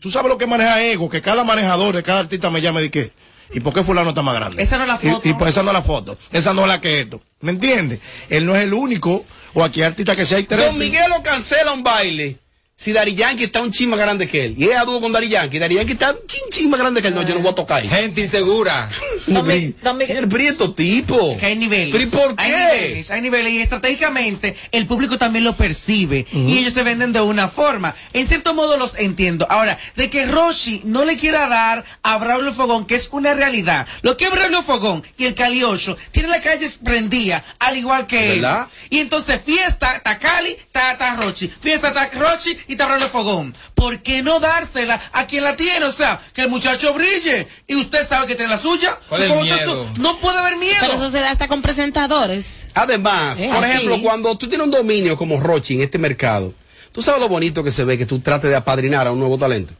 [0.00, 2.90] Tú sabes lo que maneja ego, que cada manejador de cada artista me llame de
[2.90, 3.12] qué.
[3.52, 4.62] ¿Y por qué fulano está más grande?
[4.62, 5.28] Esa no es la Y- foto.
[5.28, 6.18] Y, pues esa no es la foto.
[6.32, 7.20] Esa no es la que esto.
[7.40, 8.00] ¿Me entiendes?
[8.30, 9.24] Él no es el único,
[9.54, 10.64] o aquí hay artista que sea hay tres.
[10.66, 12.38] Don Miguel lo cancela un baile.
[12.80, 14.54] Si Dari Yankee está un chin más grande que él.
[14.56, 15.58] Y ella dúo con Dari Yankee.
[15.58, 17.14] Dari Yankee está un chin, chin más grande que él.
[17.16, 17.88] No, yo no voy a tocar ahí.
[17.88, 18.88] Gente insegura.
[19.26, 21.36] Señor, Prieto tipo.
[21.38, 21.90] Que hay niveles.
[21.90, 22.56] ¿Pero y por Hay qué?
[22.56, 23.52] niveles, hay niveles.
[23.52, 26.24] Y estratégicamente el público también lo percibe.
[26.32, 27.96] Y ellos se venden de una forma.
[28.12, 29.48] En cierto modo los entiendo.
[29.50, 33.88] Ahora, de que Roshi no le quiera dar a Braulio Fogón, que es una realidad.
[34.02, 38.34] Lo que es Braulio Fogón y el Caliocho tienen las calles prendidas, al igual que
[38.34, 38.40] él.
[38.42, 38.68] ¿Verdad?
[38.88, 41.48] Y entonces fiesta, está Cali, está, está Rochi.
[41.48, 43.54] Fiesta, está Rochi y está Braulio Fogón.
[43.74, 45.84] ¿Por qué no dársela a quien la tiene?
[45.86, 47.48] O sea, que el muchacho brille.
[47.66, 48.98] Y usted sabe que tiene la suya.
[49.08, 49.90] ¿Cuál es el miedo?
[49.98, 50.76] No puede haber miedo.
[50.80, 52.66] Pero eso se da hasta con presentadores.
[52.74, 53.72] Además, Es por así.
[53.72, 56.54] ejemplo, cuando tú tienes un dominio como Rochi en este mercado,
[56.92, 59.38] tú sabes lo bonito que se ve que tú trates de apadrinar a un nuevo
[59.38, 59.74] talento.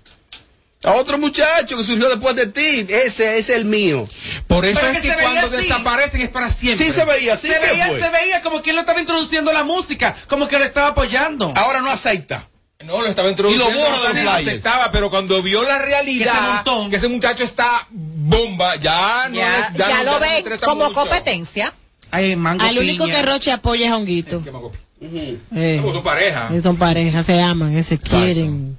[0.84, 2.86] A otro muchacho que surgió después de ti.
[2.88, 4.08] Ese ese es el mío.
[4.46, 5.56] Por eso Pero es que que cuando así.
[5.56, 6.86] desaparecen es para siempre.
[6.86, 7.48] Sí se veía así.
[7.48, 8.00] se, ¿qué veía, fue?
[8.00, 11.52] se veía como que él no estaba introduciendo la música, como que lo estaba apoyando.
[11.56, 12.48] Ahora no acepta.
[12.84, 13.68] No, lo estaba introduciendo.
[13.70, 14.48] Y lo borra de los no flyers.
[14.48, 19.74] aceptaba, pero cuando vio la realidad, que, ese muchacho está bomba, ya no Ya, es.
[19.74, 20.94] ya no- lo interesa como mucho.
[20.94, 21.74] competencia.
[22.12, 23.16] Ay, mango Al único piña.
[23.16, 24.42] que Roche apoya es a Honguito.
[25.00, 26.50] Eh, Como tu pareja.
[26.62, 28.77] son parejas, se aman, se quieren.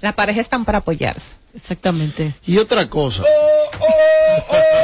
[0.00, 1.36] Las parejas están para apoyarse.
[1.54, 2.34] Exactamente.
[2.46, 3.22] Y otra cosa.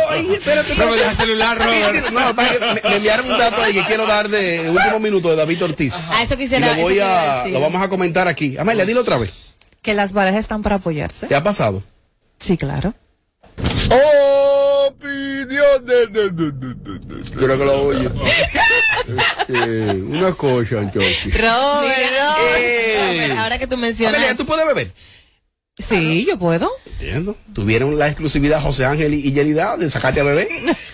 [0.09, 2.11] Ay, espérate, No me deja el celular, Robert.
[2.11, 5.65] No, me, me enviaron un dato ahí que quiero dar de último minuto de David
[5.65, 5.95] Ortiz.
[6.09, 7.53] Ah, eso quisiera- Y lo voy a, decir.
[7.53, 8.57] lo vamos a comentar aquí.
[8.59, 9.33] Amelia, dilo otra vez.
[9.83, 11.27] Que las parejas están para apoyarse.
[11.27, 11.83] ¿Te ha pasado?
[12.39, 12.95] Sí, claro.
[17.31, 18.11] Yo creo que lo oye.
[19.07, 21.25] Este, una cosa, entonces.
[21.41, 21.99] Robert,
[22.59, 22.97] Eh.
[23.27, 24.17] Robert, ahora que tú mencionas.
[24.17, 24.93] Amelia, ¿tú puedes beber?
[25.77, 26.71] Sí, yo puedo.
[26.87, 27.37] Entiendo.
[27.53, 30.47] Tuvieron la exclusividad José Ángel y Yelida de sacarte a beber.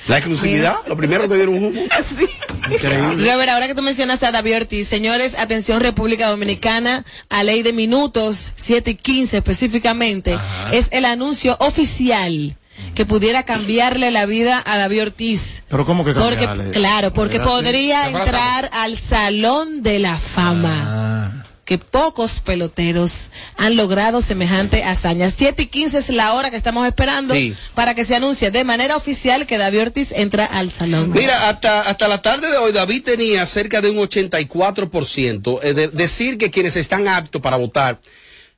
[0.08, 0.74] La exclusividad.
[0.86, 1.74] Lo primero que te dieron un
[2.72, 3.30] Increíble.
[3.30, 7.74] Robert, ahora que tú mencionas a David Ortiz, señores, atención República Dominicana, a ley de
[7.74, 10.38] minutos 7 y 15 específicamente,
[10.72, 12.56] es el anuncio oficial
[12.94, 15.62] que pudiera cambiarle la vida a David Ortiz.
[15.68, 16.70] Pero ¿cómo que Porque, cambiarle?
[16.72, 21.44] claro, porque podría entrar al Salón de la Fama.
[21.64, 25.30] Que pocos peloteros han logrado semejante hazaña.
[25.30, 27.54] 7 y 15 es la hora que estamos esperando Sí.
[27.76, 31.12] para que se anuncie de manera oficial que David Ortiz entra al Salón.
[31.12, 35.60] Mira, hasta, hasta la tarde de hoy David tenía cerca de un 84%.
[35.62, 38.00] Es de- decir que quienes están aptos para votar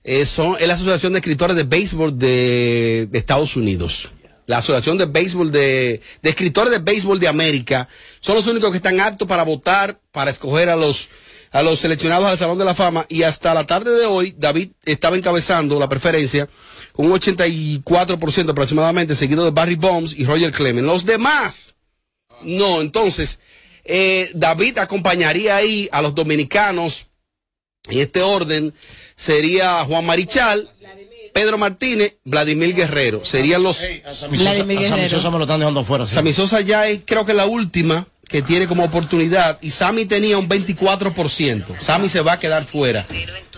[0.04, 4.12] eh, son es la Asociación de Escritores de Béisbol de, de Estados Unidos.
[4.46, 7.88] La Asociación de Béisbol de, de Escritores de Béisbol de América
[8.20, 11.08] son los únicos que están aptos para votar, para escoger a los
[11.52, 14.70] a los seleccionados al Salón de la Fama y hasta la tarde de hoy David
[14.86, 16.48] estaba encabezando la preferencia
[16.92, 20.86] con un 84% aproximadamente, seguido de Barry Bonds y Roger Clemens.
[20.86, 21.74] Los demás
[22.44, 23.40] no, entonces,
[23.84, 27.08] eh, David acompañaría ahí a los dominicanos.
[27.88, 28.74] En este orden
[29.16, 30.70] sería Juan Marichal,
[31.32, 33.24] Pedro Martínez, Vladimir Guerrero.
[33.24, 33.82] Serían los.
[34.04, 34.54] A Sammy Sosa- a
[34.88, 36.06] Sammy Sosa me lo están dejando afuera.
[36.06, 36.14] sí.
[36.14, 39.58] Sammy Sosa ya es, creo que la última que tiene como oportunidad.
[39.60, 41.78] Y Sammy tenía un 24%.
[41.80, 43.06] Sammy se va a quedar fuera.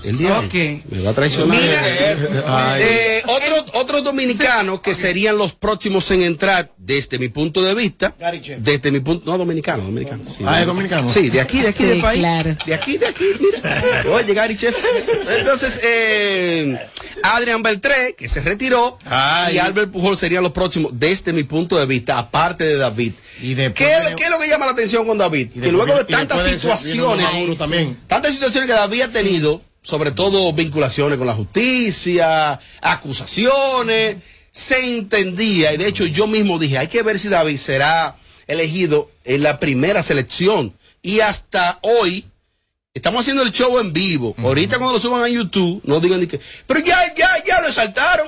[0.04, 0.52] El día Ok.
[0.90, 1.58] me va a traicionar.
[1.58, 2.78] Mira.
[2.78, 8.14] Eh, otros, otros dominicanos que serían los próximos en entrar, desde mi punto de vista,
[8.58, 10.24] desde mi punto, no dominicano, dominicano.
[10.26, 11.08] Sí, Ah, es dominicano.
[11.08, 12.18] Sí, de aquí, de aquí Sí, del país.
[12.20, 12.54] claro.
[12.66, 13.82] De aquí, de aquí, mira.
[14.12, 14.76] Oye, Gary Chef.
[15.38, 16.76] Entonces, eh,
[17.22, 18.98] Adrián Beltré, que se retiró,
[19.52, 23.12] y Albert Pujol serían los próximos, desde mi punto de vista, aparte de David.
[23.40, 25.50] Y ¿Qué, es lo- de- qué es lo que llama la atención con David?
[25.54, 27.98] Y que luego de tantas de situaciones, también.
[28.06, 34.16] tantas situaciones que David ha tenido, sobre todo vinculaciones con la justicia, acusaciones,
[34.50, 38.16] se entendía, y de hecho yo mismo dije, hay que ver si David será
[38.46, 40.74] elegido en la primera selección.
[41.02, 42.24] Y hasta hoy,
[42.94, 44.34] estamos haciendo el show en vivo.
[44.38, 47.72] Ahorita cuando lo suban a YouTube, no digan ni que, pero ya, ya, ya lo
[47.72, 48.26] saltaron.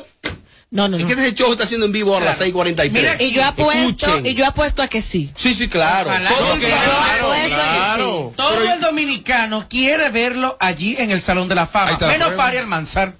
[0.71, 1.09] No, no, Es no.
[1.09, 2.91] que ese show está haciendo en vivo ahora a las 6:43.
[2.93, 4.27] Mira, Y yo apuesto, Escuchen.
[4.27, 5.31] y yo apuesto a que sí.
[5.37, 6.11] Sí, sí, claro.
[6.11, 6.29] Ojalá.
[6.31, 8.73] Todo claro, Claro, claro.
[8.75, 11.97] El dominicano quiere verlo allí en el Salón de la Fama.
[11.99, 12.37] Menos prueba.
[12.45, 13.15] Fari Almanzar.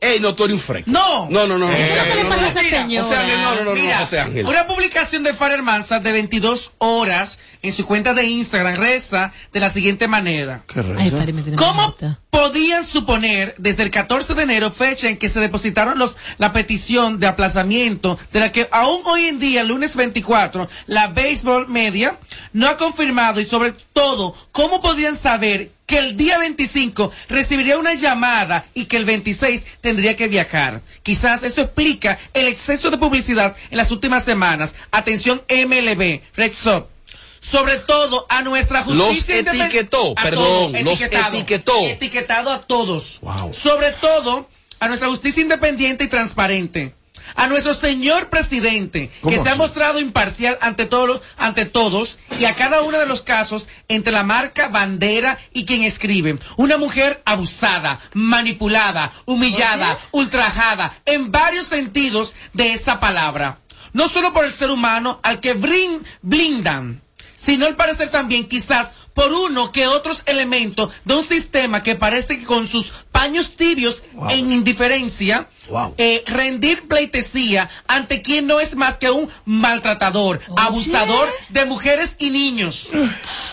[0.00, 0.86] Ey, no, tú eres un freak.
[0.86, 1.26] No.
[1.28, 1.66] No, no, no.
[1.66, 1.72] no.
[1.72, 2.46] Eh, José Ángel, ¿Qué le no, pasa no.
[2.46, 3.02] a esa Mira, señora?
[3.02, 4.46] José Ángel, no, no, no, Mira, no, José Ángel.
[4.46, 9.58] Una publicación de Fari Almanzar de 22 horas en su cuenta de Instagram reza de
[9.58, 10.62] la siguiente manera.
[10.72, 11.02] Qué reza.
[11.02, 12.20] Ay, Fari, me tiene ¿Cómo malita.
[12.30, 17.18] Podían suponer desde el 14 de enero, fecha en que se depositaron los, la petición
[17.18, 22.18] de aplazamiento, de la que aún hoy en día, lunes 24, la Baseball Media
[22.52, 27.94] no ha confirmado y sobre todo, ¿cómo podían saber que el día 25 recibiría una
[27.94, 30.82] llamada y que el 26 tendría que viajar?
[31.02, 34.74] Quizás esto explica el exceso de publicidad en las últimas semanas.
[34.90, 36.97] Atención MLB, Red Sox.
[37.40, 41.86] Sobre todo a nuestra justicia Los etiquetó, perdón, todos, los etiquetó.
[41.86, 43.18] etiquetado a todos.
[43.22, 43.54] Wow.
[43.54, 44.48] Sobre todo
[44.80, 46.94] a nuestra justicia independiente y transparente.
[47.34, 52.46] A nuestro señor presidente, que ¿Cómo se ha mostrado imparcial ante todos, ante todos y
[52.46, 56.38] a cada uno de los casos entre la marca, bandera y quien escribe.
[56.56, 63.58] Una mujer abusada, manipulada, humillada, ultrajada, en varios sentidos de esa palabra.
[63.92, 67.02] No solo por el ser humano al que brin- blindan,
[67.48, 72.38] sino al parecer también quizás por uno que otros elementos de un sistema que parece
[72.38, 75.94] que con sus paños tibios en indiferencia Wow.
[75.98, 82.30] eh, rendir pleitesía ante quien no es más que un maltratador, abusador de mujeres y
[82.30, 82.88] niños.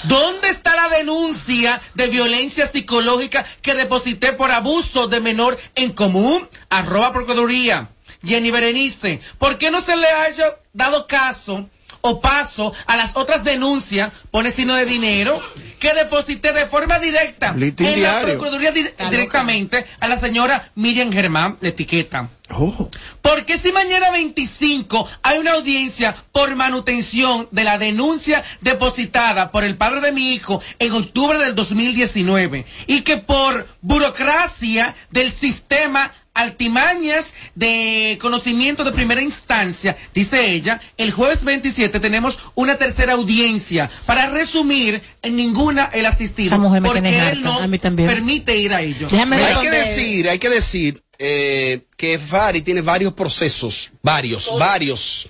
[0.04, 6.48] ¿Dónde está la denuncia de violencia psicológica que deposité por abuso de menor en común?
[6.70, 7.90] Arroba Procuraduría.
[8.24, 11.70] Jenny Berenice, ¿por qué no se le haya dado caso
[12.08, 15.42] o paso a las otras denuncias, pone signo de dinero,
[15.80, 17.54] que deposité de forma directa
[17.88, 18.22] en la.
[18.22, 22.30] Procuraduría di- directamente a la señora Miriam Germán, la etiqueta.
[22.52, 22.90] Oh.
[23.24, 29.78] Porque si mañana 25 hay una audiencia por manutención de la denuncia depositada por el
[29.78, 37.34] padre de mi hijo en octubre del 2019 y que por burocracia del sistema altimañas
[37.56, 44.30] de conocimiento de primera instancia, dice ella, el jueves 27 tenemos una tercera audiencia para
[44.30, 47.80] resumir en ninguna el asistido Esa mujer me porque tiene él harta, no a mí
[47.80, 48.10] también.
[48.10, 49.12] permite ir a ellos.
[49.12, 55.30] hay que decir, hay que decir eh, que Fari tiene varios procesos, varios, varios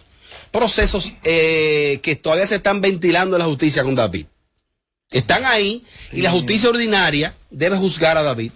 [0.49, 4.25] procesos eh, que todavía se están ventilando en la justicia con David.
[5.11, 8.51] Están ahí y la justicia ordinaria debe juzgar a David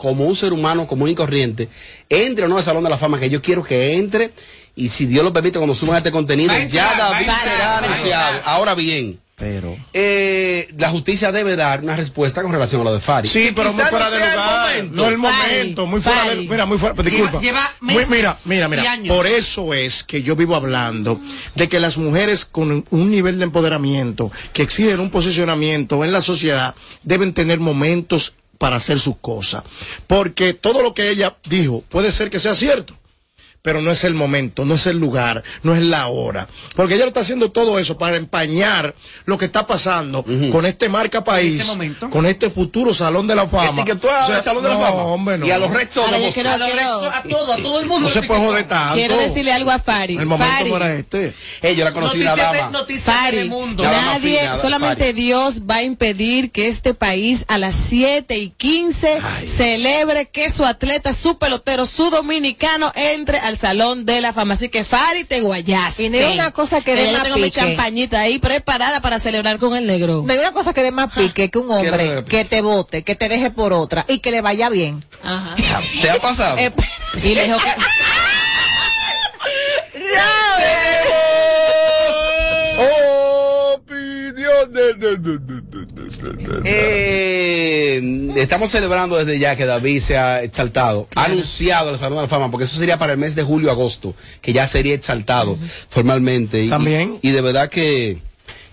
[0.00, 1.68] como un ser humano común y corriente,
[2.08, 4.30] entre o no al Salón de la Fama, que yo quiero que entre,
[4.74, 8.40] y si Dios lo permite, cuando suban este contenido, ya David entrar, será anunciado.
[8.46, 9.76] Ahora bien, Pero.
[9.92, 13.28] eh, la justicia debe dar una respuesta con relación a lo de Fari.
[13.28, 14.70] Sí, Que pero muy fuera no de el lugar.
[14.70, 14.96] momento.
[15.02, 17.02] No el momento, muy fuera de Mira, muy fuera.
[17.02, 17.38] Disculpa.
[17.40, 18.92] lleva Muy- meses mira, mira, y mira.
[18.92, 19.14] años.
[19.14, 21.20] Por eso es que yo vivo hablando
[21.56, 26.22] de que las mujeres con un nivel de empoderamiento que exigen un posicionamiento en la
[26.22, 29.64] sociedad deben tener momentos para hacer sus cosas.
[30.06, 32.94] Porque todo lo que ella dijo puede ser que sea cierto.
[33.62, 36.48] Pero no es el momento, no es el lugar, no es la hora.
[36.76, 38.94] Porque ella está haciendo todo eso para empañar
[39.26, 41.62] lo que está pasando con este marca país,
[42.10, 43.82] con este futuro Salón de la Fama.
[43.82, 45.02] Etiquetó al Salón de la no, Fama.
[45.02, 45.46] Hombre, no.
[45.46, 47.86] Y a los Red Sox quiero- A los quiero- Rexos, a todo, a todo el
[47.86, 48.08] mundo.
[48.08, 48.94] No se puede joder tanto.
[48.94, 50.16] Quiero decirle algo a Fari.
[50.16, 51.34] El momento Fari, no era este.
[51.60, 52.82] Eh, yo la conocí de- dama.
[53.02, 53.48] Fari.
[53.48, 55.20] La dama nadie, fina, la- solamente Fari.
[55.20, 60.64] Dios va a impedir que este país a las 7 y 15 celebre que su
[60.64, 64.54] atleta, su pelotero, su dominicano entre al Salón de la Fama.
[64.54, 66.04] Así que Fari, te guayaste.
[66.04, 67.60] Y no hay una cosa que dé yo más tengo mi pique.
[67.60, 70.22] champañita ahí preparada para celebrar con el negro.
[70.24, 73.14] No hay una cosa que dé más pique que un hombre que te vote, que
[73.14, 75.04] te deje por otra y que le vaya bien.
[75.22, 75.56] Ajá.
[76.00, 76.56] ¿Te ha pasado?
[76.58, 76.72] Eh,
[77.22, 77.70] y le dijo que...
[86.64, 92.22] Eh, estamos celebrando desde ya que David se ha exaltado, ha anunciado el Salón de
[92.22, 95.58] la Fama, porque eso sería para el mes de julio-agosto, que ya sería exaltado
[95.88, 96.64] formalmente.
[96.64, 97.18] Y, También.
[97.22, 98.18] Y, de verdad que,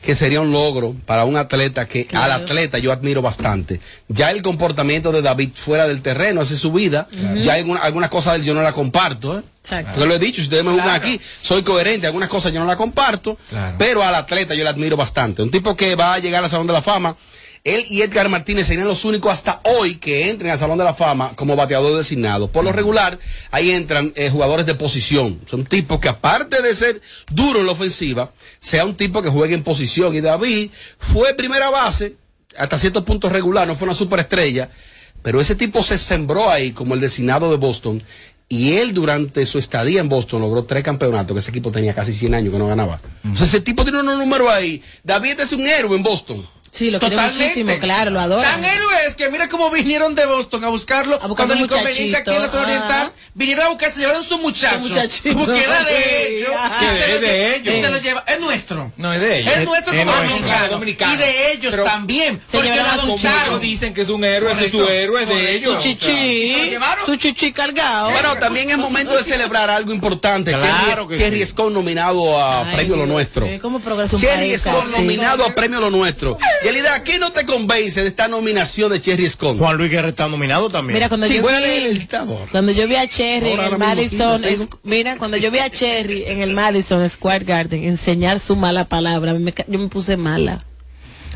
[0.02, 3.82] que sería un logro para un atleta que al atleta yo admiro bastante.
[4.08, 7.08] Ya el comportamiento de David fuera del terreno, hace su vida,
[7.44, 9.38] ya hay alguna- algunas cosas yo no la comparto.
[9.40, 9.44] ¿eh?
[9.64, 10.06] Exacto.
[10.06, 12.78] Lo he dicho, si ustedes me buscan aquí, soy coherente, algunas cosas yo no la
[12.78, 13.38] comparto,
[13.78, 15.42] pero al atleta yo le admiro bastante.
[15.42, 17.18] Un tipo que va a llegar al Salón de la Fama,
[17.64, 20.94] él y Edgar Martínez serían los únicos hasta hoy que entren al Salón de la
[20.94, 22.52] Fama como bateador designado.
[22.52, 23.20] Por lo regular,
[23.52, 25.40] ahí entran eh, jugadores de posición.
[25.46, 27.02] Son tipos que aparte de ser
[27.32, 30.16] duro en la ofensiva, sea un tipo que juegue en posición.
[30.16, 32.16] Y David fue primera base,
[32.58, 34.70] hasta ciertos puntos regular, no fue una superestrella,
[35.22, 38.02] pero ese tipo se sembró ahí como el designado de Boston.
[38.50, 42.14] Y él durante su estadía en Boston logró tres campeonatos, que ese equipo tenía casi
[42.14, 43.02] 100 años que no ganaba.
[43.34, 44.82] O sea, ese tipo tiene unos números ahí.
[45.04, 46.48] David es un héroe en Boston.
[46.72, 47.44] Sí, lo quiere Totalmente.
[47.44, 48.42] muchísimo, claro, lo adoro.
[48.42, 51.18] Tan héroes que mira cómo vinieron de Boston a buscarlo.
[51.20, 53.12] buscar cuando el inconveniente muchachito, aquí en la zona oriental.
[53.34, 54.76] Vinieron a buscar, se llevaron su muchacho.
[54.76, 55.34] Su muchachito.
[55.34, 56.52] Como que era de ellos.
[56.80, 57.74] Que es de ellos.
[57.86, 58.24] se lo lleva.
[58.28, 58.92] Es nuestro.
[58.98, 59.54] No, es de ellos.
[59.58, 60.30] Es nuestro Es como nuestro.
[60.36, 60.68] dominicano.
[60.74, 61.14] Dominicano.
[61.14, 62.42] Y de ellos Pero- también.
[62.46, 65.28] Se porque llevaron a su Muchachos dicen que es un héroe, es su héroe, es
[65.30, 65.52] de Correcto.
[65.80, 65.84] ellos.
[65.84, 67.06] Su ¿Y se lo chichi, llevaron?
[67.06, 68.12] su chichi cargado.
[68.12, 70.52] Bueno, también es momento de celebrar algo importante.
[70.52, 71.42] Claro Cherry, que Cherry.
[71.42, 73.48] Escon nominado a Premio Lo Nuestro.
[73.62, 74.70] ¿Cómo progresa un Cherry así?
[74.92, 76.38] nominado a Premio Lo Nuestro.
[76.64, 79.58] Realidad, ¿qué no te convence de esta nominación de Cherry Escon?
[79.58, 80.96] Juan Luis Guerra está nominado también.
[80.96, 82.08] Mira, cuando Sí, yo a vi,
[82.52, 85.70] cuando yo vi a Cherry en el mismo, Madison, es- mira, cuando yo vi a
[85.70, 90.18] Cherry en el Madison Square Garden enseñar su mala palabra, a me yo me puse
[90.18, 90.58] mala.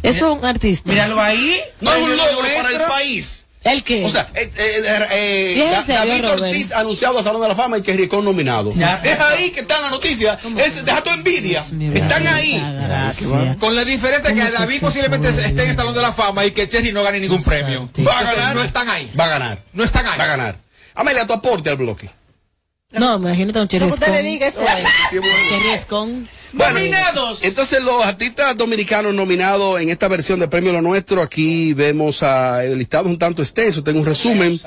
[0.03, 0.89] Eso es un artista.
[0.89, 1.59] Míralo ahí.
[1.79, 3.45] No es un logro para el país.
[3.63, 4.03] ¿El qué?
[4.05, 6.43] O sea, eh, eh, eh, eh, ¿Y es en Da- serio, David?
[6.45, 8.71] Ortiz anunciado a Salón de la Fama y Cherry Escon nominado.
[8.75, 8.99] Ya.
[9.03, 10.39] Es ahí que está la noticia.
[10.57, 11.59] Es, deja tu envidia.
[11.93, 12.59] Están ahí.
[12.83, 13.57] Gracias.
[13.59, 16.67] Con la diferencia que David posiblemente esté en el Salón de la Fama y que
[16.67, 17.87] Cherry no gane ningún premio.
[17.99, 18.55] Va a ganar.
[18.55, 19.11] No están ahí.
[19.19, 19.59] Va a ganar.
[19.73, 20.17] No están ahí.
[20.17, 20.55] Va a ganar.
[20.95, 22.09] Amelia, tu aporte al bloque.
[22.93, 24.65] No, imagínate un Cherry que usted le diga, eso.
[24.65, 24.83] Cherry.
[26.53, 27.43] Bueno, Nominados.
[27.43, 32.63] Entonces los artistas dominicanos nominados en esta versión de Premio Lo Nuestro, aquí vemos a,
[32.65, 34.59] el listado un tanto extenso, tengo un resumen.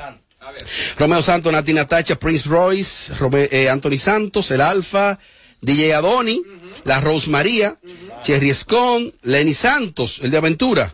[0.99, 5.19] Romeo Santos, Nati Natacha, Prince Royce, Rome- eh, Anthony Santos, El Alfa,
[5.61, 6.43] DJ Adoni,
[6.85, 7.79] La Rose María,
[8.23, 10.93] Cherry Escon, Lenny Santos, el de Aventura,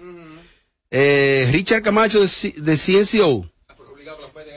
[0.91, 3.47] eh, Richard Camacho de, C- de CNCO,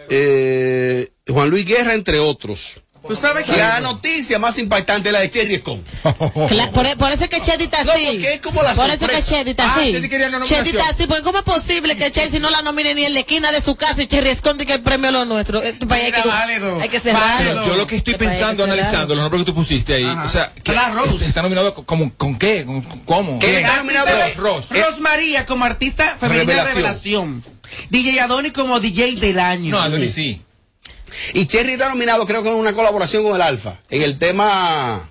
[0.09, 2.81] eh, Juan Luis Guerra, entre otros.
[3.05, 3.57] ¿Tú sabes qué?
[3.57, 5.61] La noticia más impactante es la de Cherry.
[5.63, 7.89] Cla- por, e- por eso es que Chedi está así.
[8.05, 9.27] porque es como la por eso es que sorpresa.
[9.35, 9.89] Chedi está Ah, así.
[9.95, 10.67] Una Chedi nominación.
[10.67, 13.51] está así, porque ¿cómo es posible que Chelsea no la nomine ni en la esquina
[13.51, 15.61] de su casa y Cherry esconde que el premio es lo nuestro?
[15.61, 16.29] Este país hay que,
[16.81, 17.37] hay que cerrar.
[17.39, 20.05] Pero yo lo que estoy Este que pensando, analizando los nombres que tú pusiste ahí,
[20.05, 20.73] o sea, que
[21.27, 22.63] está nominado co- como, ¿con qué?
[22.65, 23.39] ¿Con, ¿Cómo?
[23.39, 23.47] ¿Qué?
[23.47, 23.65] ¿Quién?
[23.65, 24.69] Artista de- Ross.
[24.69, 27.43] Rosmaría como artista femenina de Revelación.
[27.43, 27.43] revelación.
[27.89, 29.71] DJ Adonis como DJ del año.
[29.71, 30.41] No, Adonis sí.
[31.33, 35.09] Y Cherry está nominado, creo que en una colaboración con el Alfa, en el tema.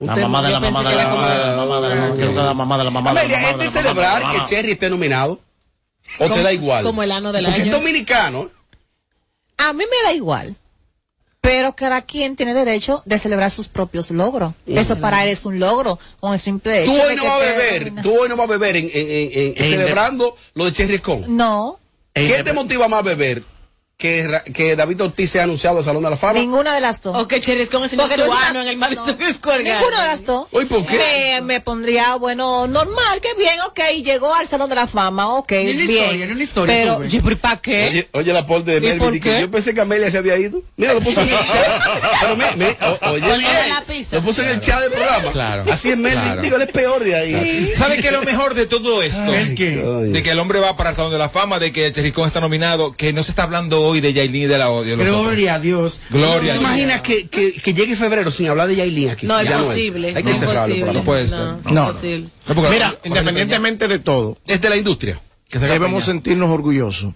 [0.00, 2.14] La mamá de la mamá de la mamá de la mamá de la mamá.
[2.14, 3.94] Creo que la mamá de la mamá de la Amelia, mamá ¿es de de la
[3.94, 5.40] mamá de la celebrar que Cherry esté nominado?
[6.20, 6.84] ¿O te da igual?
[6.84, 7.56] como el ano del año.
[7.56, 8.48] es dominicano.
[9.58, 10.56] A mí me da igual.
[11.40, 14.54] Pero cada quien tiene derecho de celebrar sus propios logros.
[14.66, 17.38] Eso para él es un logro, con el simple hecho Tú hoy no vas a
[17.46, 20.72] beber, tú hoy no vas a beber en, en- en- en- En- celebrando lo de
[20.72, 21.26] Cherry Scone.
[21.28, 21.78] No,
[22.12, 23.44] ¿Qué te motiva más a beber?
[24.00, 26.34] Que, Ra- que David Ortiz se ha anunciado al Salón de la Fama.
[26.38, 27.16] ninguna de las dos.
[27.16, 28.14] O que Cherry Scone enseñó Porque
[28.60, 29.76] en el Madison Square Garden.
[29.80, 30.46] Ninguna de las dos.
[30.52, 30.96] Uy, ¿por qué?
[30.98, 35.50] Me, me pondría, bueno, normal, que bien, ok, llegó al Salón de la Fama, ok,
[35.50, 35.90] Ni una bien.
[35.90, 37.88] historia, ni una historia Pero, ¿pero ¿para qué?
[37.88, 39.20] Oye, oye el aporte de ¿Y Melvin.
[39.20, 39.40] que?
[39.40, 40.62] Yo pensé que Amelia se había ido.
[40.76, 43.02] Mira, lo puso en el chat.
[43.02, 43.50] Oye, lo bien.
[44.12, 45.32] la puso en el chat del programa.
[45.32, 45.64] Claro.
[45.72, 46.22] Así es Melvin.
[46.22, 46.42] Claro.
[46.42, 47.72] Digo, él es peor de ahí.
[47.74, 49.22] ¿Sabe qué es lo mejor de todo esto?
[49.24, 49.98] Ay, coño.
[50.02, 52.38] De que el hombre va para el Salón de la Fama, de que Chericón está
[52.38, 54.96] nominado, que no se está hablando hoy de Yailin y de la odio.
[54.96, 56.00] Gloria a Dios.
[56.10, 56.56] Gloria ¿Te Dios.
[56.60, 59.26] imaginas que, que, que llegue febrero sin hablar de Yailin aquí?
[59.26, 59.66] No, es Ya es.
[59.66, 60.92] posible, Hay que cerrarlo imposible.
[60.92, 61.38] No puede ser.
[61.38, 61.86] No, No, no.
[61.88, 62.28] imposible.
[62.54, 65.20] No, Mira, independientemente de todo, Desde la industria.
[65.48, 67.14] que debemos sentirnos orgullosos.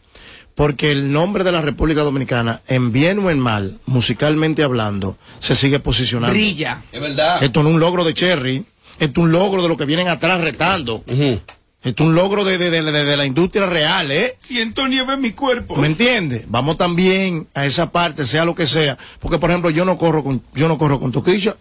[0.55, 5.57] Porque el nombre de la República Dominicana, en bien o en mal, musicalmente hablando, se
[5.57, 6.35] sigue posicionando.
[6.35, 6.83] Brilla.
[6.93, 7.43] Es verdad.
[7.43, 8.67] Esto no es un logro de Cherry,
[8.99, 11.03] esto es un logro de los que vienen atrás retando.
[11.09, 11.41] Ujú.
[11.85, 14.37] Esto es un logro de, de- de- de- de la industria real, ¿eh?
[14.41, 15.75] Siento nieve en mi cuerpo.
[15.77, 16.45] ¿Me entiendes?
[16.49, 18.97] Vamos también a esa parte, sea lo que sea.
[19.21, 21.57] Porque, por ejemplo, yo no corro con, yo no corro con Toquilla,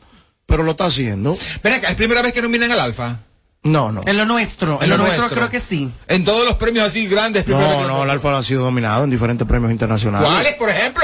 [0.45, 1.35] pero lo está haciendo.
[1.63, 3.19] Ven acá, ¿es primera vez que nominan al Alfa?
[3.63, 4.01] No, no.
[4.05, 5.37] En lo nuestro, en, En lo, lo nuestro, nuestro.
[5.39, 5.89] creo que sí.
[6.07, 9.09] En todos los premios así grandes, No, que no, el Alfa ha sido dominado en
[9.09, 10.27] diferentes premios internacionales.
[10.29, 11.03] ¿Cuáles, por ejemplo?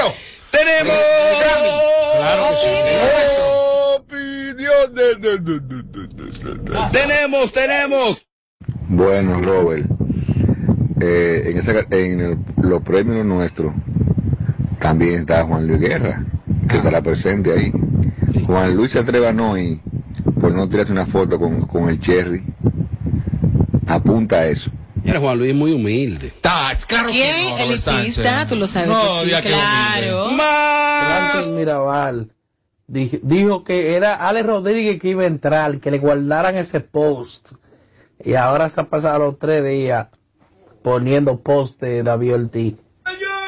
[0.50, 0.96] ¡Tenemos!
[2.16, 2.44] Claro
[6.92, 8.27] ¡Tenemos, tenemos!
[8.88, 9.86] Bueno, Robert,
[11.00, 13.72] eh, en, esa, en el- los premios nuestros
[14.80, 16.24] también está Juan Luis Guerra,
[16.68, 17.72] que estará presente ahí.
[18.46, 19.80] Juan Luis se atreva no y
[20.40, 22.42] por no tirarse una foto con, con el Cherry.
[23.86, 24.70] Apunta a eso.
[25.02, 26.28] Mira, Juan Luis es muy humilde.
[26.28, 27.44] Está, claro que ¿Quién?
[27.44, 30.28] no, Robert Elitista, tú lo sabes No, que sí, que claro.
[31.54, 32.30] Mirabal
[32.90, 37.52] dij- dijo que era Ale Rodríguez que iba a entrar, que le guardaran ese post.
[38.24, 40.08] Y ahora se ha pasado los tres días
[40.82, 42.74] poniendo post de David Ortiz.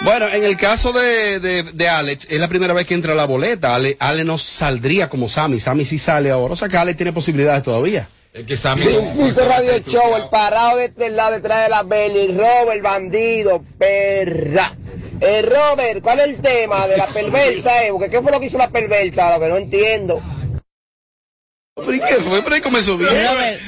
[0.03, 3.17] Bueno, en el caso de, de, de Alex, es la primera vez que entra a
[3.17, 3.75] la boleta.
[3.75, 5.61] Ale, Ale no saldría como Sammy.
[5.61, 6.55] Sammy sí sale ahora.
[6.55, 8.09] O sea que Ale tiene posibilidades todavía.
[8.33, 12.29] Es que está Hizo Radio Show, el parado de este lado detrás de la Belly,
[12.29, 14.73] Robert, bandido, perra.
[15.21, 17.89] Eh, Robert, ¿cuál es el tema de la perversa, eh?
[17.91, 19.35] Porque ¿qué fue lo que hizo la perversa?
[19.35, 20.23] Lo que no entiendo.
[21.81, 22.43] ¿Pero y qué fue?
[22.43, 23.11] Pero ahí comenzó bien.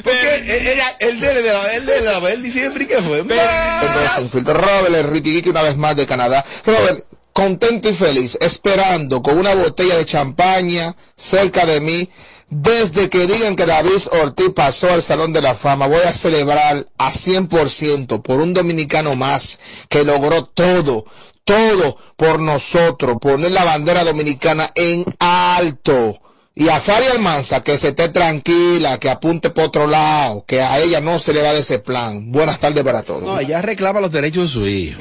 [0.03, 3.23] Porque él, él, él de la, él de la, él dice siempre, ¿y qué fue?
[3.23, 6.45] Robert, el Ricky una vez más de Canadá.
[6.65, 12.09] Robert, contento y feliz, esperando con una botella de champaña cerca de mí.
[12.55, 16.87] Desde que digan que David Ortiz pasó al Salón de la Fama, voy a celebrar
[16.99, 19.59] a 100% por un dominicano más
[19.89, 21.07] que logró todo,
[21.45, 26.21] todo por nosotros, poner la bandera dominicana en alto.
[26.55, 30.79] Y a Fari Almanza que se esté tranquila, que apunte por otro lado, que a
[30.81, 32.31] ella no se le va de ese plan.
[32.31, 33.23] Buenas tardes para todos.
[33.23, 35.01] No, ella reclama los derechos de su hijo.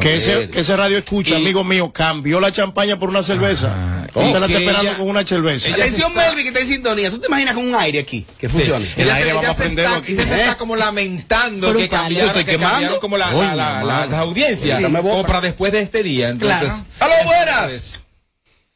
[0.00, 4.04] Que ese, que ese radio escucha, amigo mío, cambió la champaña por una cerveza.
[4.12, 5.72] Usted la está esperando ella- con una cerveza.
[5.72, 7.08] Atención, Melvin, que está en sintonía.
[7.10, 8.86] ¿Tú te imaginas con un aire aquí que funcione?
[8.86, 8.92] Sí.
[8.96, 12.50] Ella, se, ella se está, ella se está como lamentando un que cambiaron, Estoy que
[12.50, 12.98] quemando.
[12.98, 14.26] como la, Coño, la, la,
[14.60, 14.72] Sí,
[15.02, 15.26] boca.
[15.28, 16.30] para después de este día.
[16.30, 17.99] Entonces, ¡Aló, buenas!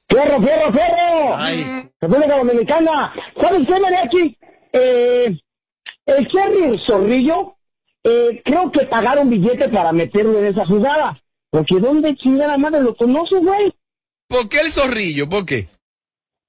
[0.09, 1.91] ¡Fierro, fierro, fierro!
[2.01, 3.13] República Dominicana.
[3.41, 4.39] ¿Sabes qué, Mariachi?
[4.73, 5.39] Eh,
[6.07, 7.57] el Cherry Zorrillo,
[8.05, 11.19] eh, creo que pagaron billete para meterlo en esa jugada.
[11.51, 13.73] Porque ¿dónde chingada madre lo conoce, güey?
[14.29, 15.29] ¿Por qué el zorrillo?
[15.29, 15.69] ¿Por qué?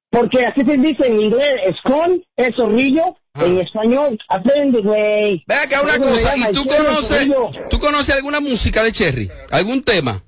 [0.10, 5.44] Porque así se dice en inglés, scone, es zorrillo, en español, aprende, güey.
[5.46, 7.28] Ve acá una cosa, ¿y tú el conoces,
[7.70, 9.30] tú conoces alguna música de Cherry?
[9.52, 10.24] ¿Algún tema?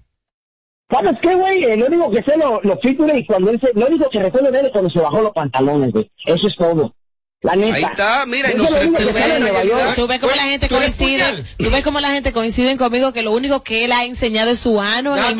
[0.90, 1.64] ¿Sabes qué, güey?
[1.66, 4.52] Eh, lo único que sé lo, lo y cuando él se, lo único que recuerdo
[4.52, 6.10] de él es cuando se bajó los pantalones, güey.
[6.26, 6.94] Eso es todo.
[7.42, 7.76] La neta.
[7.76, 9.96] Ahí está, mira, y no se lo único que respeta sale en la Nueva York.
[9.96, 13.14] Tú ves cómo la gente ¿Tú eres coincide, tú ves cómo la gente coincide conmigo
[13.14, 15.38] que lo único que él ha enseñado es su ano en el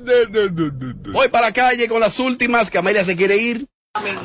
[0.00, 1.10] de, de, de.
[1.12, 3.66] Voy para la calle con las últimas, que Amelia se quiere ir.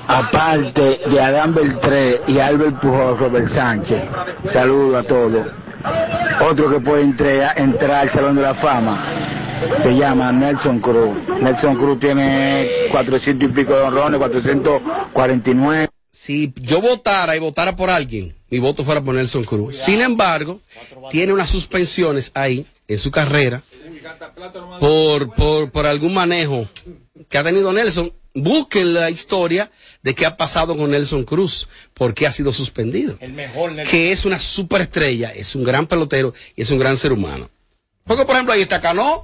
[0.07, 4.01] Aparte de Adán Beltré y Albert Pujol, Robert Sánchez,
[4.43, 5.47] saludo a todos.
[6.41, 8.97] Otro que puede entre- entrar al Salón de la Fama
[9.81, 11.17] se llama Nelson Cruz.
[11.41, 15.87] Nelson Cruz tiene 400 y pico de honrones, 449.
[16.11, 19.77] Si yo votara y votara por alguien, mi voto fuera por Nelson Cruz.
[19.77, 20.59] Sin embargo,
[21.11, 23.61] tiene unas suspensiones ahí en su carrera
[24.79, 26.67] por, por, por algún manejo
[27.29, 28.11] que ha tenido Nelson.
[28.35, 29.71] Busquen la historia
[30.03, 33.17] de qué ha pasado con Nelson Cruz, por qué ha sido suspendido.
[33.19, 33.91] El mejor Nelson.
[33.91, 37.49] Que es una superestrella, es un gran pelotero y es un gran ser humano.
[38.05, 39.23] Porque, por ejemplo, ahí está Cano.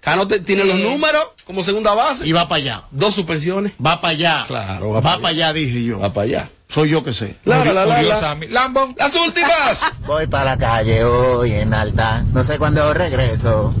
[0.00, 2.26] Cano te- tiene los números como segunda base.
[2.26, 2.84] Y va para allá.
[2.90, 3.72] Dos suspensiones.
[3.84, 4.44] Va para allá.
[4.46, 5.98] Claro, Va, para allá, dije yo.
[5.98, 6.50] Va para allá.
[6.68, 7.36] Soy yo que sé.
[7.44, 8.20] La, la, la, la, Murió la.
[8.20, 8.48] Sammy.
[8.48, 8.94] Lambón.
[8.98, 9.80] Las últimas.
[10.06, 13.74] Voy para la calle hoy en alta, no sé cuándo regreso.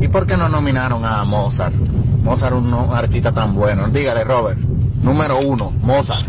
[0.00, 1.74] ¿Y por qué no nominaron a Mozart?
[2.22, 3.88] Mozart un un artista tan bueno.
[3.88, 4.58] Dígale, Robert.
[4.58, 6.26] Número uno, Mozart.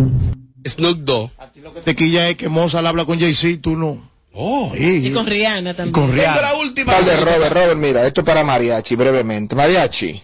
[0.66, 1.30] Snoop Dogg.
[1.84, 4.12] Te quilla es que Mozart habla con Jay-Z, tú no.
[4.36, 5.92] Oh, Y con Rihanna también.
[5.94, 6.42] con Rihanna.
[6.42, 6.94] la última.
[6.94, 9.56] Tal de Robert, Robert, mira, esto es para Mariachi, brevemente.
[9.56, 10.24] Mariachi,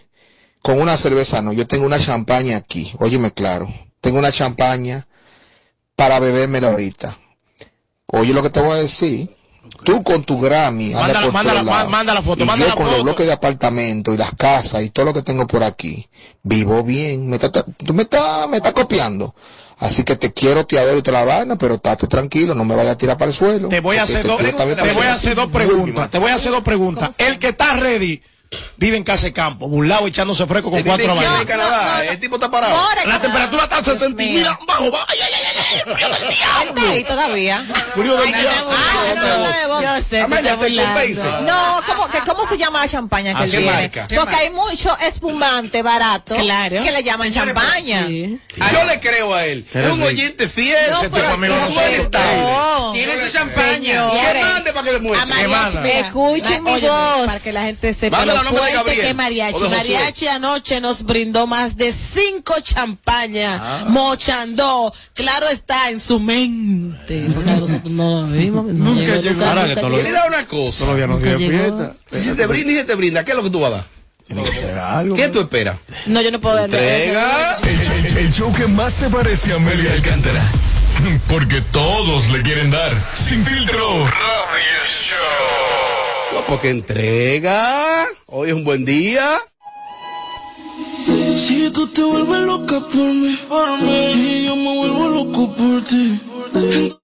[0.63, 3.71] con una cerveza no, yo tengo una champaña aquí, óyeme claro.
[4.01, 5.07] Tengo una champaña
[5.95, 7.19] para bebérmela ahorita.
[8.07, 9.29] Oye lo que te voy a decir.
[9.83, 11.85] Tú con tu Grammy, anda Mándala, por mándala, todos lados.
[11.85, 12.95] má- manda la foto, y manda yo la con foto.
[12.97, 16.07] los bloques de apartamento y las casas y todo lo que tengo por aquí,
[16.43, 17.29] vivo bien.
[17.29, 19.33] Me está- tú me estás me estás copiando.
[19.77, 22.75] Así que te quiero, te adoro y te la vaina, pero estate tranquilo, no me
[22.75, 23.69] vayas a tirar para el suelo.
[23.69, 26.11] Te voy a hacer te dos, te voy a hacer dos preguntas.
[26.11, 27.11] Te voy a hacer dos preguntas.
[27.17, 28.21] El que está ready
[28.77, 31.15] vive en casa de campo, burlado echándose fresco con cuatro
[31.47, 32.03] Canadá.
[32.05, 32.75] El tipo está parado.
[33.05, 35.05] La temperatura está a 60 y mira, bajo, bajo.
[35.07, 35.43] Ay, ay, ay,
[35.75, 37.65] está ahí todavía.
[37.93, 38.71] Frío del diablo.
[38.71, 39.81] Ah.
[39.81, 41.41] Yo sé, está te burlando.
[41.41, 43.65] No, ¿cómo, que, ¿cómo se llama la champaña que ¿A él tiene?
[43.65, 44.07] marca?
[44.13, 46.81] Porque hay mucho espumante barato Claro.
[46.81, 48.05] que le llaman champaña.
[48.07, 48.39] sí.
[48.71, 49.65] Yo le creo a él.
[49.73, 50.77] Es un oyente fiel.
[52.93, 54.09] Tiene su champaña.
[54.11, 57.25] Que mande para que escuchen mi voz.
[57.27, 59.63] Para que la gente sepa lo fuerte que mariachi.
[59.69, 63.59] Mariachi anoche nos brindó más de cinco champañas.
[63.63, 63.83] Ah.
[63.87, 64.93] Mochando.
[65.13, 67.27] Claro está en su mente.
[67.33, 68.65] Porque no vimos.
[68.65, 69.45] no Nunca llegó.
[69.45, 70.79] Ahora que le da una cosa.
[70.79, 71.93] Todos los días nos Nunca despierta.
[72.09, 73.75] Si se te brinda y se te brinda, ¿qué es lo que tú vas a
[73.77, 73.85] dar?
[75.15, 75.77] ¿Qué tú esperas?
[76.05, 76.63] No, yo no puedo.
[76.63, 77.57] Entrega.
[77.63, 80.41] El, el- el show que más se parece a Amelia Alcántara.
[81.29, 82.91] Porque todos le quieren dar.
[83.15, 84.05] Sin filtro.
[84.05, 86.35] Radio Show.
[86.39, 88.05] No, porque entrega.
[88.27, 89.39] Hoy es un buen día.
[91.35, 93.37] Si tú te vuelves loca por mí,
[94.13, 96.98] y yo me vuelvo loco por ti.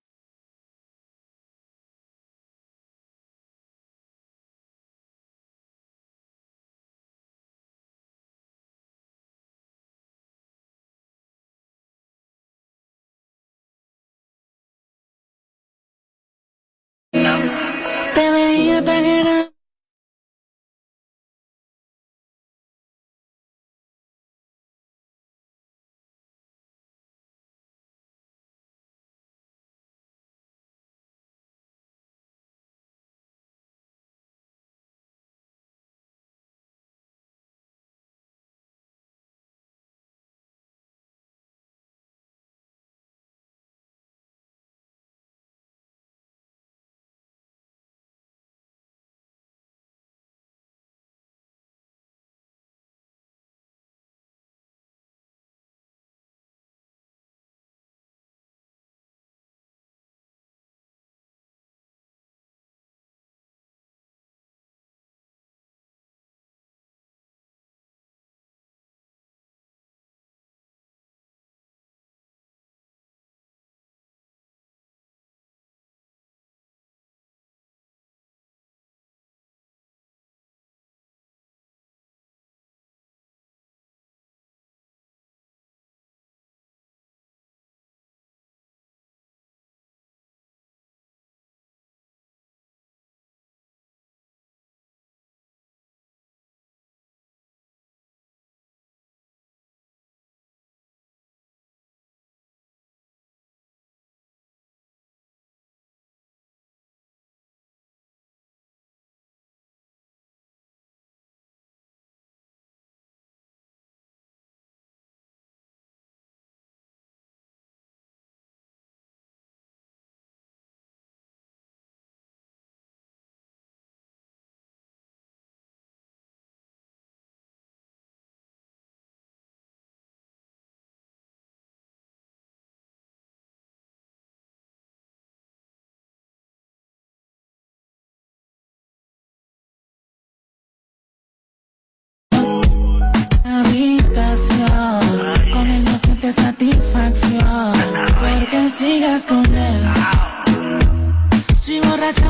[149.17, 149.83] Sigues con él?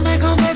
[0.03, 0.54] Me confesaste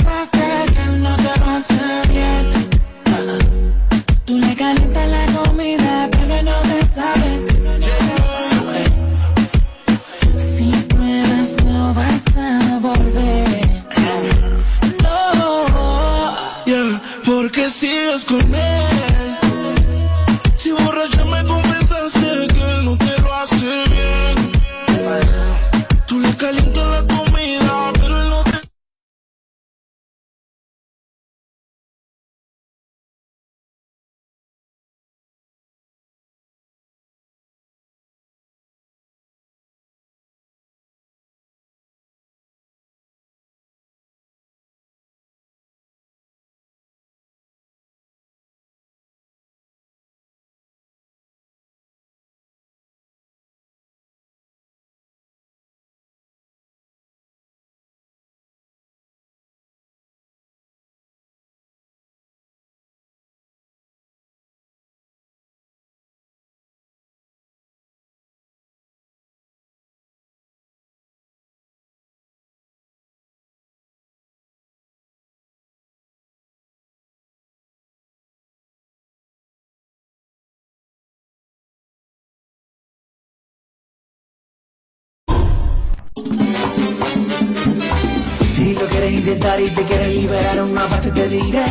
[89.09, 91.65] Intentar y te quieres liberar una parte te diré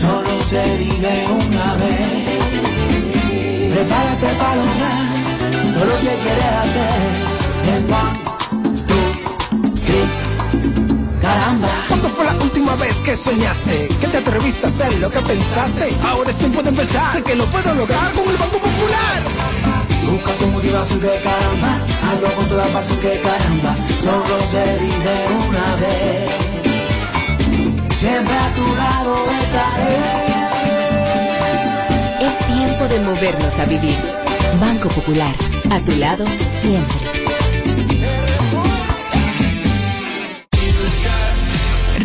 [0.00, 2.08] Solo se vive una vez
[3.72, 7.00] Prepárate para lograr todo lo que quieres hacer
[7.74, 8.16] En one,
[8.88, 9.08] two,
[9.84, 13.88] three, caramba ¿Cuándo fue la última vez que soñaste?
[14.00, 15.96] Que te atreviste a hacer lo que pensaste.
[16.04, 17.16] Ahora es tiempo de empezar.
[17.16, 19.22] Sé que lo puedo lograr con el Banco Popular.
[20.10, 21.78] Busca tu motivación que caramba
[22.08, 26.47] Hazlo con toda pasión que caramba Solo se vive una vez
[27.98, 29.96] Siempre a tu lado estaré
[32.20, 33.98] Es tiempo de movernos a vivir.
[34.60, 35.34] Banco Popular,
[35.68, 36.24] a tu lado
[36.60, 37.07] siempre.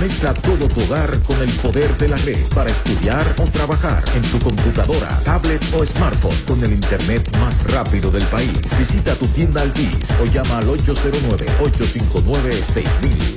[0.00, 4.22] Conecta todo tu hogar con el poder de la red para estudiar o trabajar en
[4.22, 8.50] tu computadora, tablet o smartphone con el internet más rápido del país.
[8.78, 13.34] Visita tu tienda Altis o llama al 809-859-6000.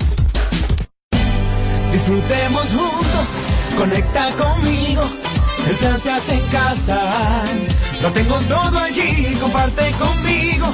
[1.91, 3.27] Disfrutemos juntos,
[3.77, 5.03] conecta conmigo.
[5.69, 7.43] El plan se hace en casa.
[8.01, 10.73] Lo tengo todo allí, comparte conmigo.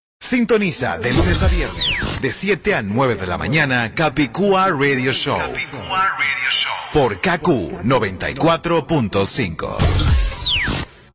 [0.23, 5.39] Sintoniza de lunes a viernes, de 7 a 9 de la mañana, Capicúa Radio Show.
[6.93, 7.47] Por KQ
[7.83, 9.77] 94.5.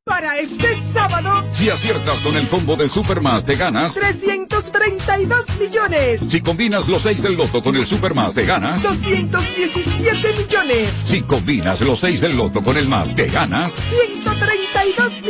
[0.04, 3.94] Para este sábado, Si aciertas con el combo de Supermas te ganas.
[3.94, 8.82] 332 millones, Si combinas los 6 del loto con el Supermas te ganas.
[8.82, 13.72] 217 millones, Si combinas los 6 del loto con el más te ganas.
[13.72, 14.25] 132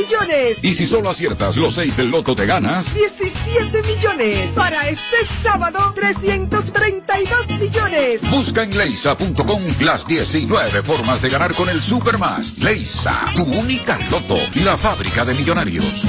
[0.07, 2.95] millones, Y si solo aciertas los 6 del loto te ganas.
[2.95, 4.53] 17 millones.
[4.53, 8.31] Para este sábado, 332 millones.
[8.31, 12.59] Busca en leisa.com las 19 formas de ganar con el Supermas.
[12.59, 16.03] Leisa, tu única loto, la fábrica de millonarios.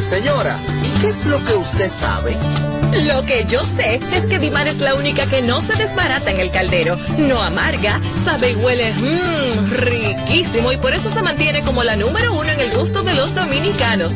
[0.00, 2.36] Señora, ¿y qué es lo que usted sabe?
[2.92, 6.40] Lo que yo sé es que Dimar es la única que no se desbarata en
[6.40, 11.84] el caldero, no amarga, sabe y huele mmm, riquísimo y por eso se mantiene como
[11.84, 14.14] la número uno en el gusto de los dominicanos.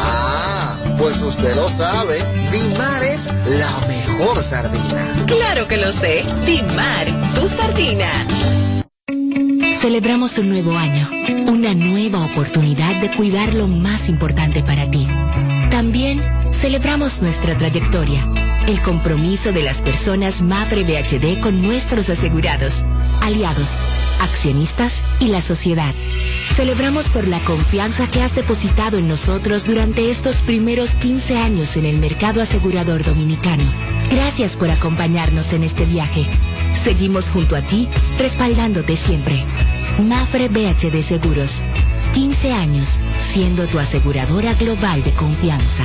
[0.00, 2.18] Ah, pues usted lo sabe.
[2.50, 5.24] Dimar es la mejor sardina.
[5.26, 8.08] Claro que lo sé, Dimar, tu sardina.
[9.80, 11.08] Celebramos un nuevo año,
[11.46, 15.06] una nueva oportunidad de cuidar lo más importante para ti.
[15.70, 18.28] También celebramos nuestra trayectoria,
[18.66, 22.84] el compromiso de las personas Mafre BHD con nuestros asegurados,
[23.22, 23.70] aliados,
[24.20, 25.94] accionistas y la sociedad.
[26.56, 31.84] Celebramos por la confianza que has depositado en nosotros durante estos primeros 15 años en
[31.84, 33.62] el mercado asegurador dominicano.
[34.10, 36.26] Gracias por acompañarnos en este viaje.
[36.82, 37.88] Seguimos junto a ti,
[38.18, 39.44] respaldándote siempre.
[40.02, 41.62] Mafre BHD Seguros.
[42.14, 42.88] 15 años
[43.20, 45.84] siendo tu aseguradora global de confianza.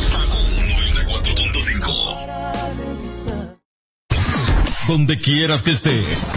[4.91, 6.27] donde quieras que estés.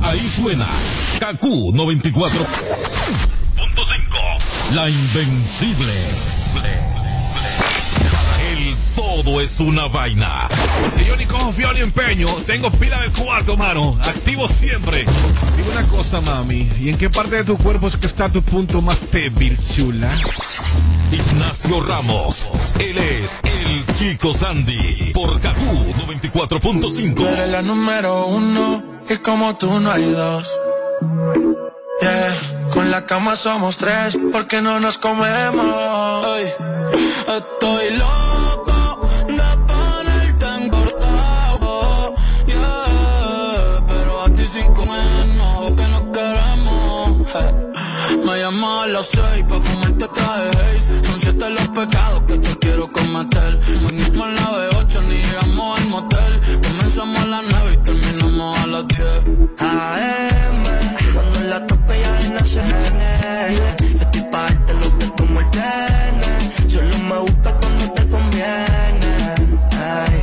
[0.00, 0.68] Ahí suena
[1.18, 5.92] KQ 94.5, la invencible.
[9.24, 10.48] Todo es una vaina.
[11.00, 12.28] Y yo ni cojo fío ni empeño.
[12.46, 13.98] Tengo pila de cuarto, mano.
[14.02, 15.06] Activo siempre.
[15.56, 16.68] Dime una cosa, mami.
[16.78, 20.10] ¿Y en qué parte de tu cuerpo es que está tu punto más débil, chula?
[21.10, 22.44] Ignacio Ramos.
[22.78, 25.12] Él es el Chico Sandy.
[25.14, 25.58] Por KQ
[26.32, 27.14] 94.5.
[27.14, 30.50] Tú eres la número uno, que como tú no hay dos.
[32.02, 36.26] Yeah, con la cama somos tres, porque no nos comemos.
[36.26, 36.44] Ay,
[37.26, 38.23] estoy loco
[48.62, 51.04] A las seis pa' fumarte traje Haze.
[51.04, 53.58] Son siete los pecados que te quiero cometer.
[53.84, 56.40] Venimos a la B8 ni llegamos al motel.
[56.62, 59.18] Comenzamos a las nueve y terminamos a las diez.
[59.58, 60.62] AM,
[61.14, 62.62] cuando la tope ya no se
[63.96, 66.72] Yo estoy pa' darte lo que tú me ordenes.
[66.72, 69.34] Solo me gusta cuando te conviene.
[69.72, 70.16] Ay.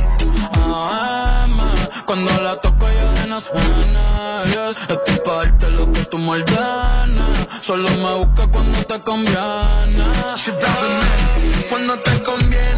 [0.56, 1.58] AM,
[2.06, 2.91] cuando la toco
[3.32, 4.78] buenas, buenas.
[4.88, 7.48] Estoy para darte lo que tú me ordenas.
[7.62, 10.04] Solo me busca cuando te conviene.
[10.36, 12.71] Si te cuando te conviene.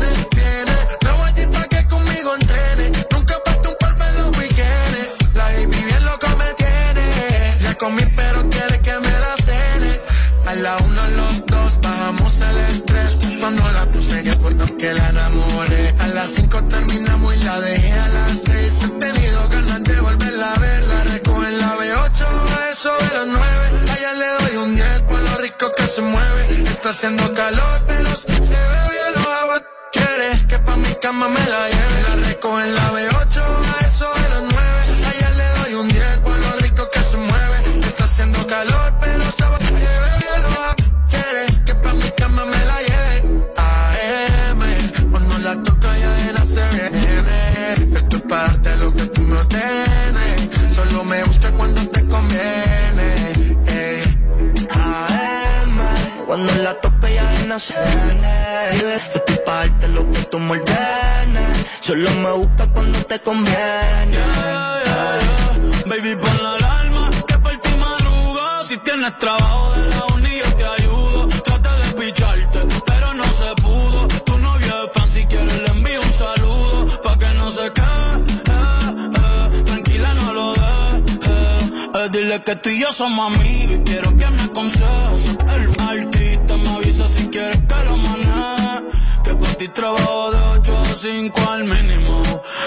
[14.25, 15.95] La puse que la enamoré.
[15.99, 18.79] A las cinco terminamos y la dejé a las seis.
[18.83, 20.83] He tenido ganas de volverla a ver.
[20.87, 22.25] La recojo en la B8
[22.59, 23.64] a eso de las nueve.
[23.93, 26.62] Allá le doy un 10 por lo rico que se mueve.
[26.64, 29.64] Está haciendo calor pero si te veo ya lo hago.
[29.93, 31.99] Quiere que pa' mi cama me la lleve.
[32.09, 33.14] La recojo en la B8
[57.55, 57.74] de
[58.05, 58.80] viene.
[58.80, 61.68] Yo estoy lo que tú me ordenes.
[61.80, 64.18] Solo me busca cuando te conviene.
[65.86, 68.64] Baby, pon la alarma que por ti madrugo.
[68.66, 71.28] Si tienes trabajo de la uni yo te ayudo.
[71.44, 74.09] Trata de picharte, pero no se pudo.
[74.24, 77.02] Tu novio es fan, si quieres le envío un saludo.
[77.05, 78.14] Pa' que no se quede,
[78.50, 79.62] eh, eh.
[79.64, 81.28] tranquila no lo dejes.
[81.28, 81.90] eh.
[81.94, 85.38] Eh, dile que tú y yo somos amigos y quiero que me aconsejes.
[85.55, 85.68] El
[89.75, 92.22] trabajo de 8 a 5 al mínimo.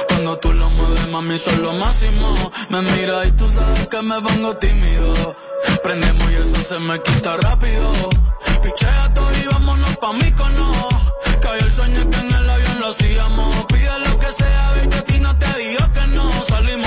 [0.09, 2.51] Cuando tú lo mueves, mami, son lo máximo.
[2.69, 5.35] Me mira y tú sabes que me pongo tímido.
[5.83, 7.91] Prendemos y eso se me quita rápido.
[8.61, 10.89] Pichea todo y vámonos pa' mí cono.
[11.41, 13.65] Cayó el sueño que en el avión lo hacíamos.
[13.67, 16.45] Pide lo que sea, ve que a ti no te digo que no.
[16.45, 16.86] Salimos